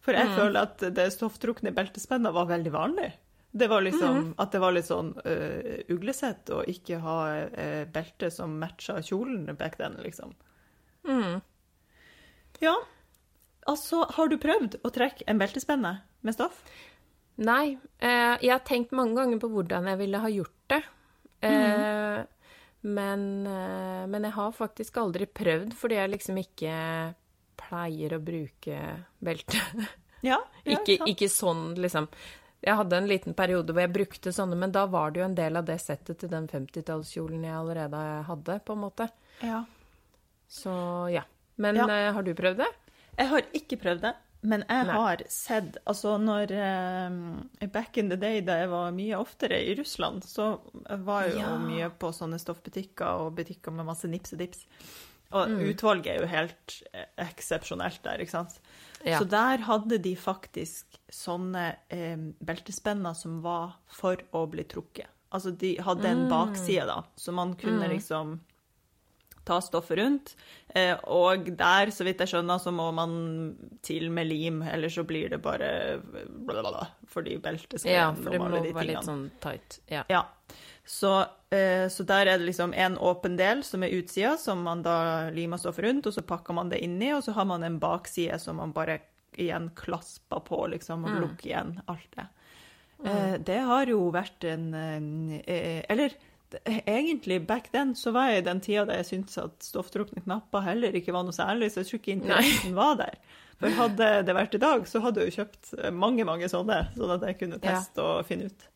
[0.00, 3.10] For jeg føler at det stofftrukne beltespennet var veldig vanlig.
[3.50, 8.30] Det var liksom At det var litt sånn uh, uglesett å ikke ha uh, belte
[8.32, 10.32] som matcha kjolen back then, liksom.
[12.64, 12.74] Ja.
[13.68, 16.62] Altså, har du prøvd å trekke en beltespenne med stoff?
[17.38, 20.80] Nei, eh, jeg har tenkt mange ganger på hvordan jeg ville ha gjort det.
[21.46, 22.24] Eh,
[22.80, 26.74] men, eh, men jeg har faktisk aldri prøvd, fordi jeg liksom ikke
[27.58, 28.82] pleier å bruke
[29.18, 29.62] belte.
[30.18, 30.40] Ja.
[30.66, 32.08] ja ikke, ikke sånn, liksom.
[32.58, 35.36] Jeg hadde en liten periode hvor jeg brukte sånne, men da var det jo en
[35.38, 39.06] del av det settet til den 50-tallskjolen jeg allerede hadde, på en måte.
[39.46, 39.60] Ja.
[40.50, 40.74] Så
[41.14, 41.22] ja.
[41.58, 41.86] Men Ja.
[41.90, 42.68] eh, har du prøvd det?
[43.18, 44.94] Jeg har ikke prøvd det, men jeg Nei.
[44.94, 49.74] har sett Altså, når uh, Back in the day, da jeg var mye oftere i
[49.74, 50.60] Russland, så
[51.04, 51.58] var jeg jo Ja.
[51.58, 54.66] mye på sånne stoffbutikker og butikker med masse nips og dips.
[55.32, 55.58] Og Mm.
[55.74, 58.60] utvalget er jo helt eh, eksepsjonelt der, ikke sant.
[59.04, 59.18] Ja.
[59.18, 65.06] Så der hadde de faktisk sånne eh, beltespenner som var for å bli trukket.
[65.32, 66.30] Altså, de hadde en Mm.
[66.30, 68.38] bakside, da, så man kunne liksom
[69.48, 70.34] ta stoffet rundt.
[70.76, 73.12] Eh, og der, så vidt jeg skjønner, så må man
[73.84, 75.70] til med lim, eller så blir det bare
[76.04, 79.80] blablabla, fordi beltet skal Ja, for det må de være litt sånn tight.
[79.92, 80.04] Ja.
[80.12, 80.24] Ja.
[80.88, 81.12] Så,
[81.52, 85.28] eh, så der er det liksom en åpen del som er utsida, som man da
[85.34, 88.40] limer stoffet rundt, og så pakker man det inni, og så har man en bakside
[88.40, 89.00] som man bare
[89.38, 92.28] igjen klasper på, liksom, og lukker igjen alt det.
[93.04, 96.16] Eh, det har jo vært en Eller
[96.86, 100.60] egentlig, back then, så var jeg i den tida da jeg syntes at stofftrukne knapper
[100.64, 103.14] heller ikke var noe særlig, så jeg tror ikke interessen var der.
[103.58, 107.10] For hadde det vært i dag, så hadde jeg jo kjøpt mange, mange sånne, sånn
[107.16, 107.74] at jeg kunne Ja.
[107.80, 108.68] teste og finne ut.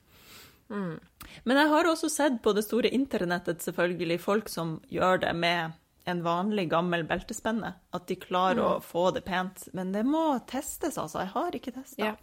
[0.71, 0.99] Mm.
[1.45, 5.73] Men jeg har også sett på det store internettet selvfølgelig folk som gjør det med
[6.07, 7.75] en vanlig gammel beltespenne.
[7.95, 8.81] At de klarer Mm.
[8.81, 9.69] å få det pent.
[9.73, 11.21] Men det må testes, altså.
[11.21, 12.03] Jeg har ikke testa.
[12.05, 12.17] Ja.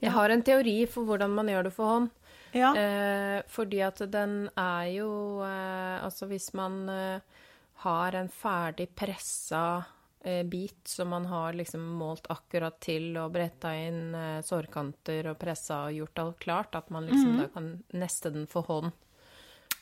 [0.00, 2.10] Jeg har en teori for hvordan man gjør det for hånd.
[2.56, 2.70] Ja.
[2.76, 5.10] Eh, fordi at den er jo
[5.44, 7.42] eh, Altså hvis man eh,
[7.84, 9.84] har en ferdig pressa
[10.24, 15.38] eh, bit som man har liksom målt akkurat til og bretta inn eh, sårkanter og
[15.42, 17.68] pressa og gjort alt klart, at man liksom da kan
[18.00, 18.90] neste den for hånd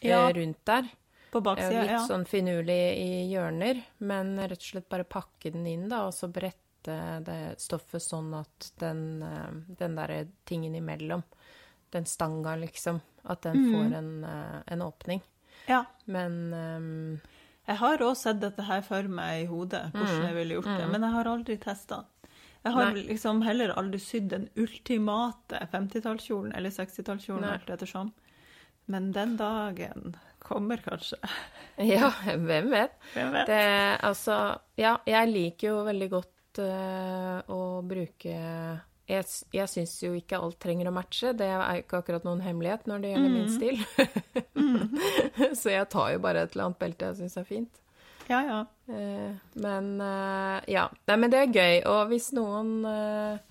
[0.00, 0.26] eh, Ja.
[0.34, 0.90] rundt der.
[1.30, 2.02] På baksida, litt ja.
[2.06, 6.28] sånn finurlig i hjørner, men rett og slett bare pakke den inn, da, og så
[6.30, 6.94] brette
[7.26, 9.00] det stoffet sånn at den,
[9.78, 11.24] den derre tingen imellom,
[11.95, 13.70] den stanga, liksom, at den Mm.
[13.72, 15.22] får en, eh, en åpning.
[15.68, 15.84] ja.
[16.07, 17.20] Men um,
[17.66, 20.88] Jeg har òg sett dette her for meg i hodet, hvordan jeg ville gjort det.
[20.92, 22.03] Men jeg har aldri testa.
[22.64, 22.95] Jeg har Mm.
[22.95, 23.07] Nei.
[23.09, 28.12] liksom heller aldri sydd den ultimate 50-tallskjolen eller 60-tallskjolen, alt ettersom.
[28.86, 31.16] Men den dagen kommer kanskje.
[31.78, 32.90] ja, hvem vet?
[33.14, 33.47] Hvem vet?
[33.47, 38.36] Det, altså, ja, jeg liker jo veldig godt uh, å bruke
[39.07, 41.34] Jeg, jeg syns jo ikke alt trenger å matche.
[41.36, 43.82] Det er jo ikke akkurat noen hemmelighet når det gjelder min stil.
[45.61, 47.80] Så jeg tar jo bare et eller annet belte jeg syns er fint.
[48.30, 48.61] Ja, ja.
[48.88, 50.86] Eh, men eh, ja.
[51.11, 51.76] Nei, men det er gøy.
[51.92, 53.42] Og hvis noen eh,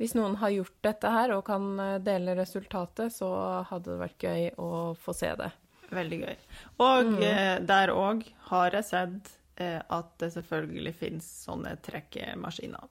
[0.00, 1.64] hvis noen har gjort dette her og kan
[2.04, 3.28] dele resultatet, så
[3.68, 5.50] hadde det vært gøy å få se det.
[5.92, 6.36] Veldig gøy.
[6.80, 7.66] Og Mm.
[7.68, 9.28] der òg har jeg sett
[9.60, 12.86] at det selvfølgelig finnes sånne trekkemaskiner.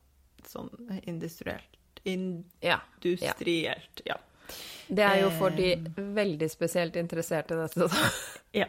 [0.45, 0.70] Sånn
[1.10, 1.78] industrielt.
[2.06, 4.16] Industrielt, ja.
[4.89, 6.00] Det er jo for de Eh.
[6.16, 8.10] veldig spesielt interesserte, dette, da.
[8.52, 8.66] Ja.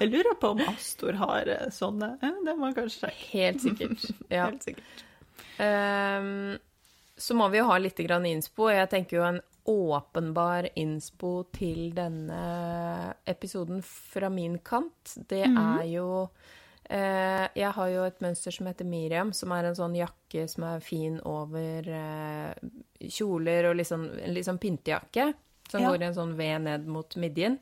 [0.00, 2.16] Jeg lurer på om Astor har eh, sånne.
[2.20, 3.28] Det må jeg kanskje sjekke.
[3.36, 4.06] Helt sikkert.
[4.34, 4.48] Ja.
[4.48, 5.04] Helt sikkert.
[5.62, 6.58] Um,
[7.16, 8.66] så må vi jo ha litt grann innspo.
[8.72, 9.40] Jeg tenker jo en
[9.70, 15.14] åpenbar innspo til denne episoden fra min kant.
[15.30, 16.08] Det er jo
[16.90, 20.80] Jeg har jo et mønster som heter Miriam, som er en sånn jakke som er
[20.84, 22.54] fin over eh,
[23.08, 25.32] kjoler og liksom, en litt sånn pyntejakke.
[25.70, 25.88] Som Ja.
[25.90, 27.58] går i en sånn V ned mot midjen.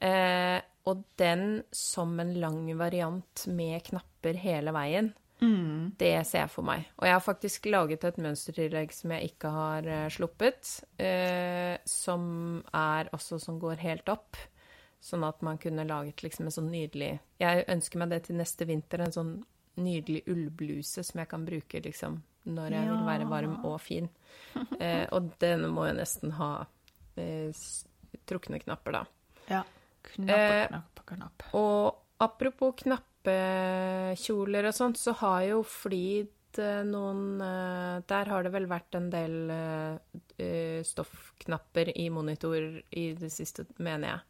[0.00, 5.12] Eh, og den som en lang variant med knapper hele veien.
[5.40, 5.94] Mm.
[5.96, 6.84] Det ser jeg for meg.
[6.98, 12.62] Og jeg har faktisk laget et mønstertillegg som jeg ikke har eh, sluppet, eh, som
[12.74, 14.36] er også som går helt opp.
[15.00, 18.66] Sånn at man kunne laget liksom en sånn nydelig Jeg ønsker meg det til neste
[18.68, 19.30] vinter, en sånn
[19.80, 22.18] nydelig ullbluse som jeg kan bruke liksom
[22.50, 24.08] når jeg vil være varm og fin.
[24.80, 26.64] Eh, og den må jo nesten ha
[27.20, 27.52] eh,
[28.26, 29.02] trukne knapper, da.
[29.50, 29.60] Ja.
[30.14, 31.56] Knapp Eh, og knapp Eh.
[31.58, 38.52] Og apropos knappekjoler og sånt, så har jo Flid eh, noen eh, Der har det
[38.54, 44.20] vel vært en del eh, eh, stoffknapper i monitor i det siste, mener jeg.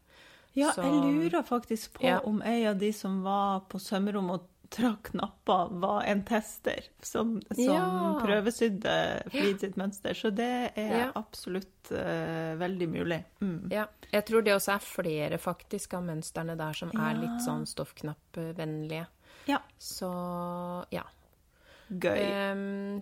[0.53, 2.19] Ja, så- jeg lurer faktisk på Ja.
[2.19, 7.41] om en av de som var på sømrommet og trakk knapper, var en tester som,
[7.51, 8.19] som Ja.
[8.23, 10.13] prøvesydde Flid sitt mønster.
[10.13, 11.11] Så det er Ja.
[11.15, 13.23] absolutt uh, veldig mulig.
[13.41, 13.69] Mm.
[13.71, 17.65] Ja, jeg tror det også er flere faktisk av mønstrene der som er litt sånn
[17.67, 19.07] stoffknappvennlige.
[19.47, 19.59] Ja.
[19.77, 21.03] Så ja.
[21.91, 22.51] Gøy.
[22.53, 23.01] Um,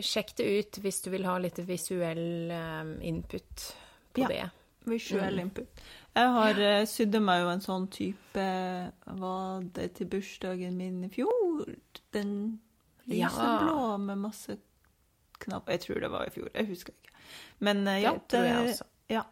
[0.00, 3.66] sjekk det ut hvis du vil ha litt visuell um, input
[4.14, 4.50] på det.
[4.88, 5.40] Visuell mm.
[5.40, 5.82] input.
[6.16, 8.46] Jeg har uh, sydd meg jo en sånn type
[9.20, 11.68] Var det til bursdagen min i fjor?
[12.12, 12.32] Den
[13.06, 13.28] Ja.
[13.30, 14.58] lyseblå med masse
[15.40, 17.14] knapp Jeg tror det var i fjor, jeg husker ikke.
[17.60, 18.84] Men eh, ja, Det tror jeg også.
[19.10, 19.22] Ja.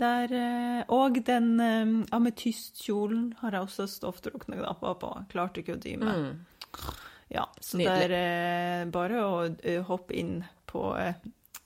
[0.00, 5.10] Der, eh, og den eh, ametystkjolen har jeg også stofftrukne knapper på.
[5.30, 6.16] Klarte ikke å dy meg.
[6.24, 6.96] Mm.
[7.30, 8.08] Ja, så Nydelig.
[8.10, 11.14] det er eh, bare å eh, hoppe inn på eh,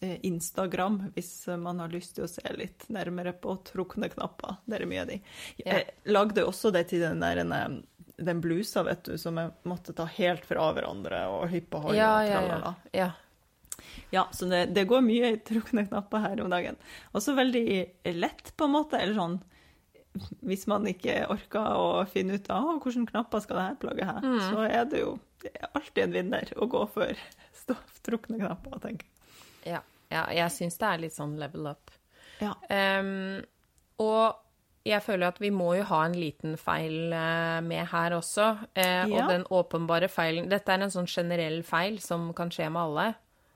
[0.00, 4.56] Instagram hvis man har lyst til å se litt nærmere på trukne knapper.
[4.64, 5.20] Det er mye av de.
[5.64, 5.78] Ja.
[5.80, 7.78] Jeg lagde også det til den der eh,
[8.18, 12.12] den blusa, vet du, som jeg måtte ta helt fra hverandre og hyppe hoi Ja,
[12.20, 12.74] og ja, tralala.
[12.92, 13.06] ja.
[13.06, 13.10] ja.
[14.10, 16.76] Ja, så det, det går mye i trukne knapper her om dagen.
[17.14, 17.64] Også veldig
[18.16, 18.98] lett, på en måte.
[18.98, 19.36] Eller sånn
[20.42, 24.20] Hvis man ikke orker å finne ut av hvilke knapper skal det her plagget her,
[24.24, 24.40] Mm.
[24.48, 25.12] så er det jo
[25.44, 27.14] det er alltid en vinner å gå for
[27.62, 29.14] stofftrukne knapper, tenker jeg.
[29.68, 31.94] Ja, ja jeg syns det er litt sånn level up.
[32.42, 32.54] Ja.
[32.70, 33.40] Um,
[34.02, 34.44] og
[34.88, 38.50] jeg føler at vi må jo ha en liten feil eh, med her også.
[38.72, 39.24] Eh, Ja.
[39.24, 43.08] Og den åpenbare feilen Dette er en sånn generell feil som kan skje med alle.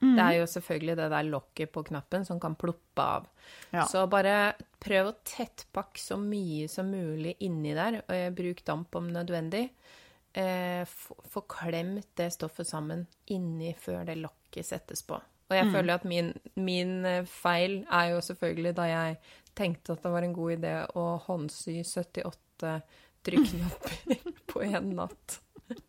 [0.03, 0.17] Mm.
[0.19, 3.29] Det er jo selvfølgelig det der lokket på knappen som kan ploppe av.
[3.71, 3.87] Ja.
[3.87, 8.03] Så bare prøv å tettpakke så mye som mulig inni der.
[8.03, 9.69] og Bruk damp om nødvendig.
[10.35, 15.21] Eh, få få klemt det stoffet sammen inni før det lokket settes på.
[15.53, 19.17] Og jeg føler at min, min eh, feil er jo selvfølgelig da jeg
[19.59, 22.73] tenkte at det var en god idé å håndsy 78
[23.27, 25.37] trykknapper på én natt.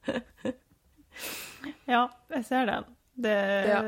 [1.93, 2.03] ja,
[2.35, 2.91] jeg ser den.
[3.23, 3.37] Det,
[3.69, 3.79] Ja.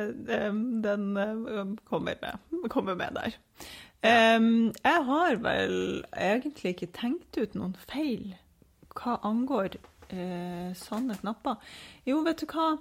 [0.86, 3.36] den eh, kommer med, kommer med der.
[4.06, 8.36] Em, jeg har vel egentlig ikke tenkt ut noen feil
[8.96, 9.74] hva angår
[10.14, 11.58] uh, sånne knapper.
[12.08, 12.76] Jo, vet du hva?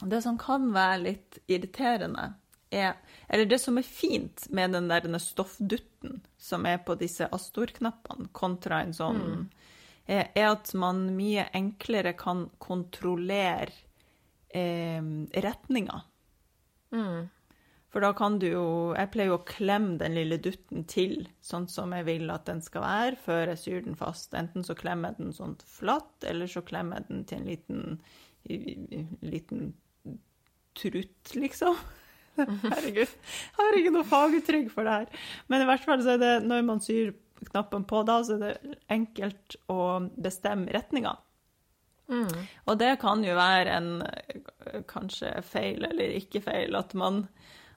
[0.00, 2.34] Det som kan være litt irriterende,
[2.70, 8.28] er Eller det som er fint med den der stoffdutten som er på disse Astor-knappene,
[8.32, 9.48] kontra en sånn,
[10.06, 13.72] er, er at man mye enklere kan kontrollere
[14.52, 16.02] eh, retninga.
[17.88, 21.68] For da kan du jo Jeg pleier jo å klemme den lille dutten til sånn
[21.72, 24.34] som jeg vil at den skal være, før jeg syr den fast.
[24.36, 28.00] Enten så klemmer jeg den sånn flatt, eller så klemmer jeg den til en liten,
[29.24, 29.70] liten
[30.78, 31.78] trutt, liksom.
[32.38, 33.14] Herregud.
[33.14, 35.24] Jeg har ikke noe faguttrykk for det her.
[35.50, 37.14] Men i hvert fall så er det når man syr
[37.50, 39.80] knappen på da, så er det enkelt å
[40.18, 41.16] bestemme retninga.
[42.64, 43.90] Og det kan jo være en
[44.88, 47.26] kanskje feil eller ikke feil, at man,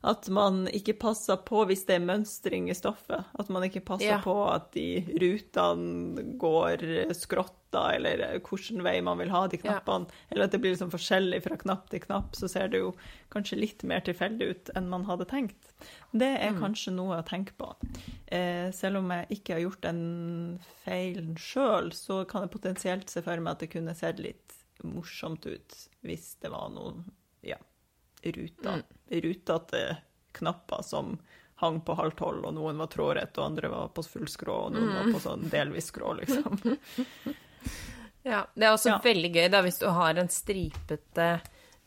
[0.03, 3.25] at man ikke passer på hvis det er mønstring i stoffet.
[3.37, 4.21] At man ikke passer Ja.
[4.23, 10.09] på at de rutene går skrotta, eller hvilken vei man vil ha de knappene.
[10.31, 12.89] Eller at det blir liksom forskjellig fra knapp til knapp, så ser det jo
[13.31, 15.69] kanskje litt mer tilfeldig ut enn man hadde tenkt.
[16.11, 17.69] Det er kanskje noe å tenke på.
[18.27, 23.21] Eh, selv om jeg ikke har gjort den feilen sjøl, så kan jeg potensielt se
[23.21, 27.05] for meg at det kunne sett litt morsomt ut hvis det var noen
[28.23, 29.21] ja, Mm.
[29.21, 29.97] rutete
[30.31, 31.17] knapper som
[31.61, 34.73] hang på halv tolv, og noen var trådrett, og andre var på full skrå, og
[34.73, 36.57] noen var på sånn delvis skrå, liksom.
[38.23, 38.99] Ja, Det er også Ja.
[39.03, 41.41] veldig gøy da hvis du har en stripete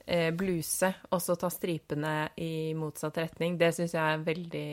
[0.06, 3.56] eh, bluse, og så tar stripene i motsatt retning.
[3.58, 4.64] Det syns jeg er veldig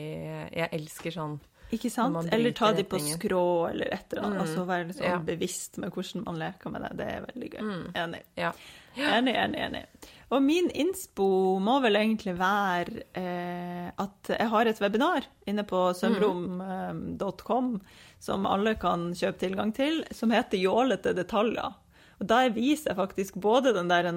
[0.52, 1.38] Jeg elsker sånn.
[1.72, 2.28] Ikke sant?
[2.34, 4.36] Eller ta de på skrå, eller et eller annet.
[4.36, 5.18] Mm, Altså være litt sånn ja.
[5.18, 6.90] bevisst med hvordan man leker med det.
[6.98, 7.92] Det er veldig gøy.
[7.94, 8.22] Enig.
[8.36, 8.52] Ja.
[8.96, 9.84] Enig, enig, enig.
[10.32, 11.26] Og min innspo
[11.60, 17.74] må vel egentlig være eh, at jeg har et webinar inne på sømrom.com
[18.22, 21.76] som alle kan kjøpe tilgang til, som heter Jålete detaljer.
[22.20, 24.08] Og der viser jeg faktisk både den der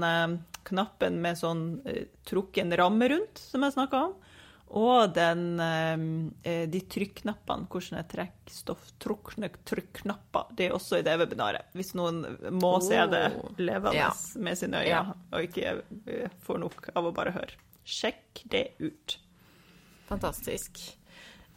[0.65, 4.15] knappen med sånn eh, trukken ramme rundt, som jeg snakka om,
[4.75, 10.49] og den, eh, de trykknappene, hvordan jeg trekker stofftrukne trykknapper.
[10.55, 12.21] Det er også i det webinaret, hvis noen
[12.51, 13.49] må se det Oh.
[13.57, 14.11] levende Ja.
[14.35, 15.13] med sine øyne, Ja.
[15.31, 17.55] og ikke eh, får nok av å bare høre.
[17.85, 19.17] Sjekk det ut.
[20.09, 20.79] Fantastisk.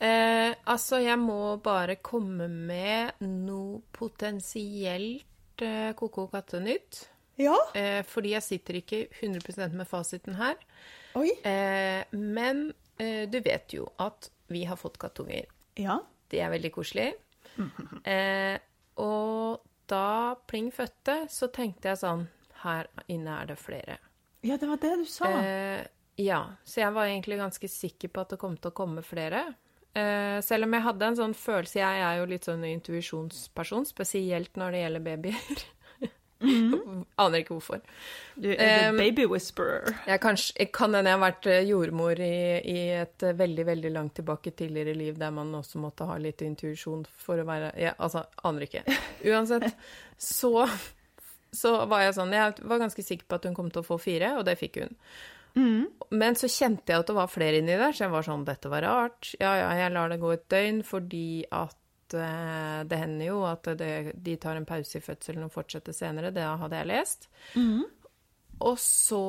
[0.01, 5.25] Eh, altså, jeg må bare komme med noe potensielt
[5.61, 7.09] eh, Koko kattenytt.
[7.39, 7.57] Ja.
[7.75, 10.55] Eh, fordi jeg sitter ikke 100 med fasiten her.
[11.19, 11.31] Oi.
[11.45, 15.47] Eh, men eh, du vet jo at vi har fått kattunger.
[15.79, 16.01] Ja.
[16.29, 17.13] De er veldig koselig.
[18.05, 18.59] Eh,
[19.03, 22.27] og da Pling fødte, så tenkte jeg sånn
[22.63, 23.97] Her inne er det flere.
[24.47, 25.31] ja, det var det du sa.
[25.43, 25.83] Eh,
[26.23, 29.43] ja, så jeg var egentlig ganske sikker på at det kom til å komme flere.
[29.95, 34.59] Eh, selv om jeg hadde en sånn følelse Jeg er jo litt sånn intuisjonsperson, spesielt
[34.59, 35.65] når det gjelder babyer.
[37.23, 37.81] Aner ikke hvorfor.
[38.39, 39.97] Du er um, baby whisperer.
[40.07, 43.65] Jeg, kanskje, jeg kan hende jeg har vært eh, jordmor i, i et eh, veldig
[43.67, 47.73] veldig langt tilbake tidligere liv, der man også måtte ha litt intuisjon for å være
[47.81, 48.85] ja, Altså, aner ikke.
[49.31, 49.67] Uansett,
[50.15, 50.53] så,
[51.55, 53.99] så var jeg sånn Jeg var ganske sikker på at hun kom til å få
[54.03, 54.95] fire, og det fikk hun.
[55.59, 58.71] Men så kjente jeg at det var flere inni der, så jeg var sånn Dette
[58.71, 59.33] var rart.
[59.41, 61.75] Ja, ja, jeg lar det gå et døgn fordi at
[62.17, 63.93] eh, det hender jo at det,
[64.25, 66.33] de tar en pause i fødselen og fortsetter senere.
[66.35, 67.29] Det hadde jeg lest.
[68.59, 69.21] Og så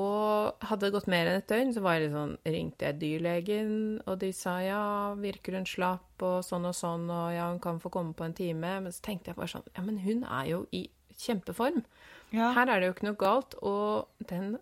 [0.66, 3.74] hadde det gått mer enn et døgn, så var jeg litt sånn, ringte jeg dyrlegen,
[4.10, 4.80] og de sa ja,
[5.22, 8.34] virker hun slapp, og sånn og sånn, og ja, hun kan få komme på en
[8.38, 8.72] time.
[8.86, 10.88] Men så tenkte jeg bare sånn, ja, men hun er jo i
[11.20, 11.84] kjempeform.
[12.34, 12.50] Ja.
[12.58, 14.58] Her er det jo ikke noe galt, og den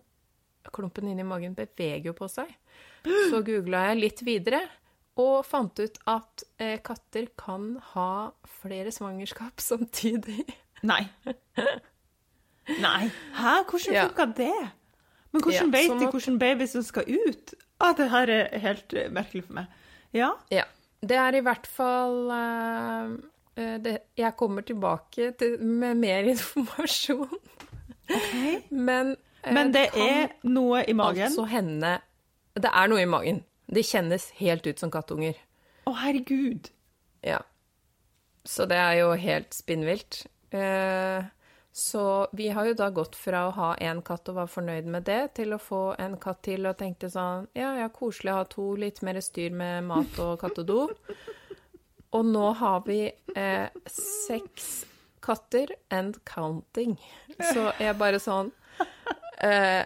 [0.74, 2.52] klumpen inni magen beveger jo på seg.
[3.06, 4.60] Så googla jeg litt videre,
[5.18, 10.44] og fant ut at eh, katter kan ha flere svangerskap samtidig.
[10.86, 11.02] Nei.
[12.84, 13.10] Nei.
[13.34, 13.54] Hæ?
[13.70, 14.06] Hvordan Ja.
[14.08, 14.70] funka det?
[15.32, 17.54] Men hvordan Ja, vet de hvilken baby som skal ut?
[17.80, 19.66] Ah, det her er helt eh, merkelig for meg.
[20.12, 20.30] Ja?
[20.50, 20.64] Ja.
[21.02, 27.28] Det er i hvert fall eh, det, Jeg kommer tilbake til, med mer informasjon.
[28.08, 28.70] OK.
[28.70, 29.16] Men,
[29.46, 31.22] uh, Men det kan er noe i magen.
[31.28, 31.98] altså hende
[32.56, 33.42] Det er noe i magen.
[33.68, 35.36] De kjennes helt ut som kattunger.
[35.88, 36.70] Å, herregud.
[37.24, 37.42] Ja.
[38.48, 40.22] Så det er jo helt spinnvilt.
[40.56, 41.26] Eh,
[41.72, 45.04] så vi har jo da gått fra å ha én katt og var fornøyd med
[45.06, 48.46] det, til å få en katt til og tenkte sånn Ja, ja, koselig å ha
[48.48, 50.88] to, litt mer styr med mat og kattedo.
[52.16, 53.02] Og nå har vi
[53.36, 54.86] eh, seks
[55.20, 56.96] katter and counting.
[57.36, 58.48] Så jeg bare sånn
[59.44, 59.84] eh,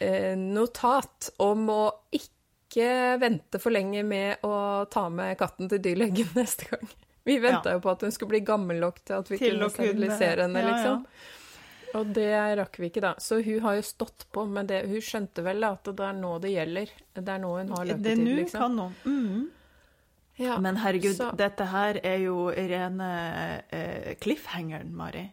[0.00, 2.31] eh, Notat om å ikke
[2.80, 6.88] vente for lenge med å ta med katten til dyrlegen neste gang.
[7.24, 7.76] Vi venta Ja.
[7.76, 10.58] jo på at hun skulle bli gammel nok til at vi Til kunne sterilisere henne,
[10.58, 10.74] ja, ja.
[10.74, 11.06] liksom.
[11.94, 13.14] Og det rakk vi ikke, da.
[13.20, 14.86] Så hun har jo stått på med det.
[14.88, 16.88] Hun skjønte vel at det er nå det gjelder.
[17.14, 18.60] Det er nå hun har Det er løpetid, nå liksom.
[18.60, 18.86] kan nå.
[19.04, 19.50] Mm.
[20.36, 25.26] Ja, Men herregud, så- dette her er jo rene eh, cliffhangeren, Mari.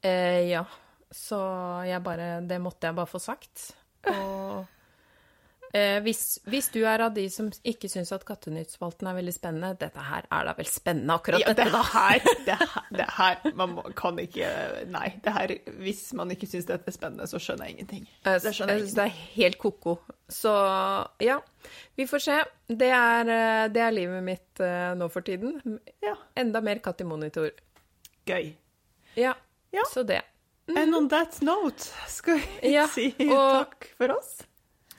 [0.00, 0.64] Eh, ja.
[1.10, 1.36] Så
[1.88, 3.72] jeg bare Det måtte jeg bare få sagt.
[4.06, 4.66] Og
[5.74, 9.70] eh, hvis, hvis du er av de som ikke syns at Kattenytt-spalten er veldig spennende
[9.80, 11.82] Dette her er da vel spennende, akkurat Ja, det dette, da.
[11.92, 14.48] her, det her, det her Man må, kan ikke
[14.92, 15.08] Nei.
[15.24, 18.06] Det her, hvis man ikke syns dette er spennende, så skjønner jeg ingenting.
[18.24, 19.96] Det skjønner jeg synes det er helt ko-ko.
[20.28, 20.52] Så
[21.24, 21.38] ja,
[21.96, 22.38] vi får se.
[22.68, 25.78] Det er, eh, det er livet mitt eh, nå for tiden.
[26.04, 26.14] Ja.
[26.38, 27.50] Enda mer katt i monitor.
[28.28, 28.50] Gøy.
[29.16, 29.34] Ja,
[29.72, 29.82] Ja.
[29.92, 30.22] så det.
[30.68, 31.80] And on that note
[32.12, 34.34] skal vi Ja, si takk for oss.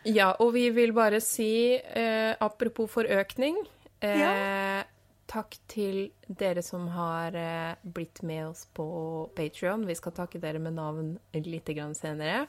[0.08, 3.58] Ja, og vi vil bare si, eh, apropos forøkning
[4.02, 4.84] eh, Ja.
[5.30, 9.84] Takk til dere som har eh, blitt med oss på Patrion.
[9.86, 12.48] Vi skal takke dere med navn litt grann senere.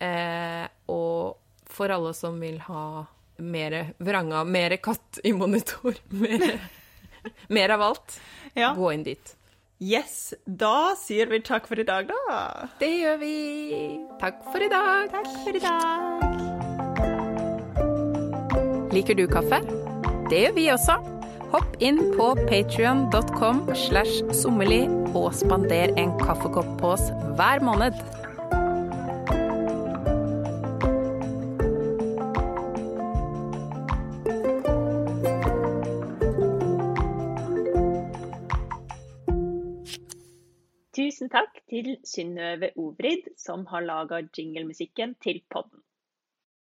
[0.00, 1.36] Eh, og
[1.68, 3.04] for alle som vil ha
[3.44, 6.56] mer vranga, mer katt i monitor, mer,
[7.52, 8.18] mer av alt,
[8.56, 8.72] Ja.
[8.76, 9.36] gå inn dit.
[9.82, 12.68] Yes, da sier vi takk for i dag, da.
[12.80, 13.36] Det gjør vi.
[14.22, 15.10] Takk for i dag.
[15.12, 16.31] Takk for i dag.
[18.92, 19.56] Liker du kaffe?
[20.28, 20.98] Det gjør vi også.
[21.52, 24.82] Hopp inn på patrion.com slash sommerli
[25.16, 27.06] og spander en kaffekopp på oss
[27.38, 27.96] hver måned.
[40.92, 45.80] Tusen takk til Synnøve Ovrid, som har laga jinglemusikken til podden.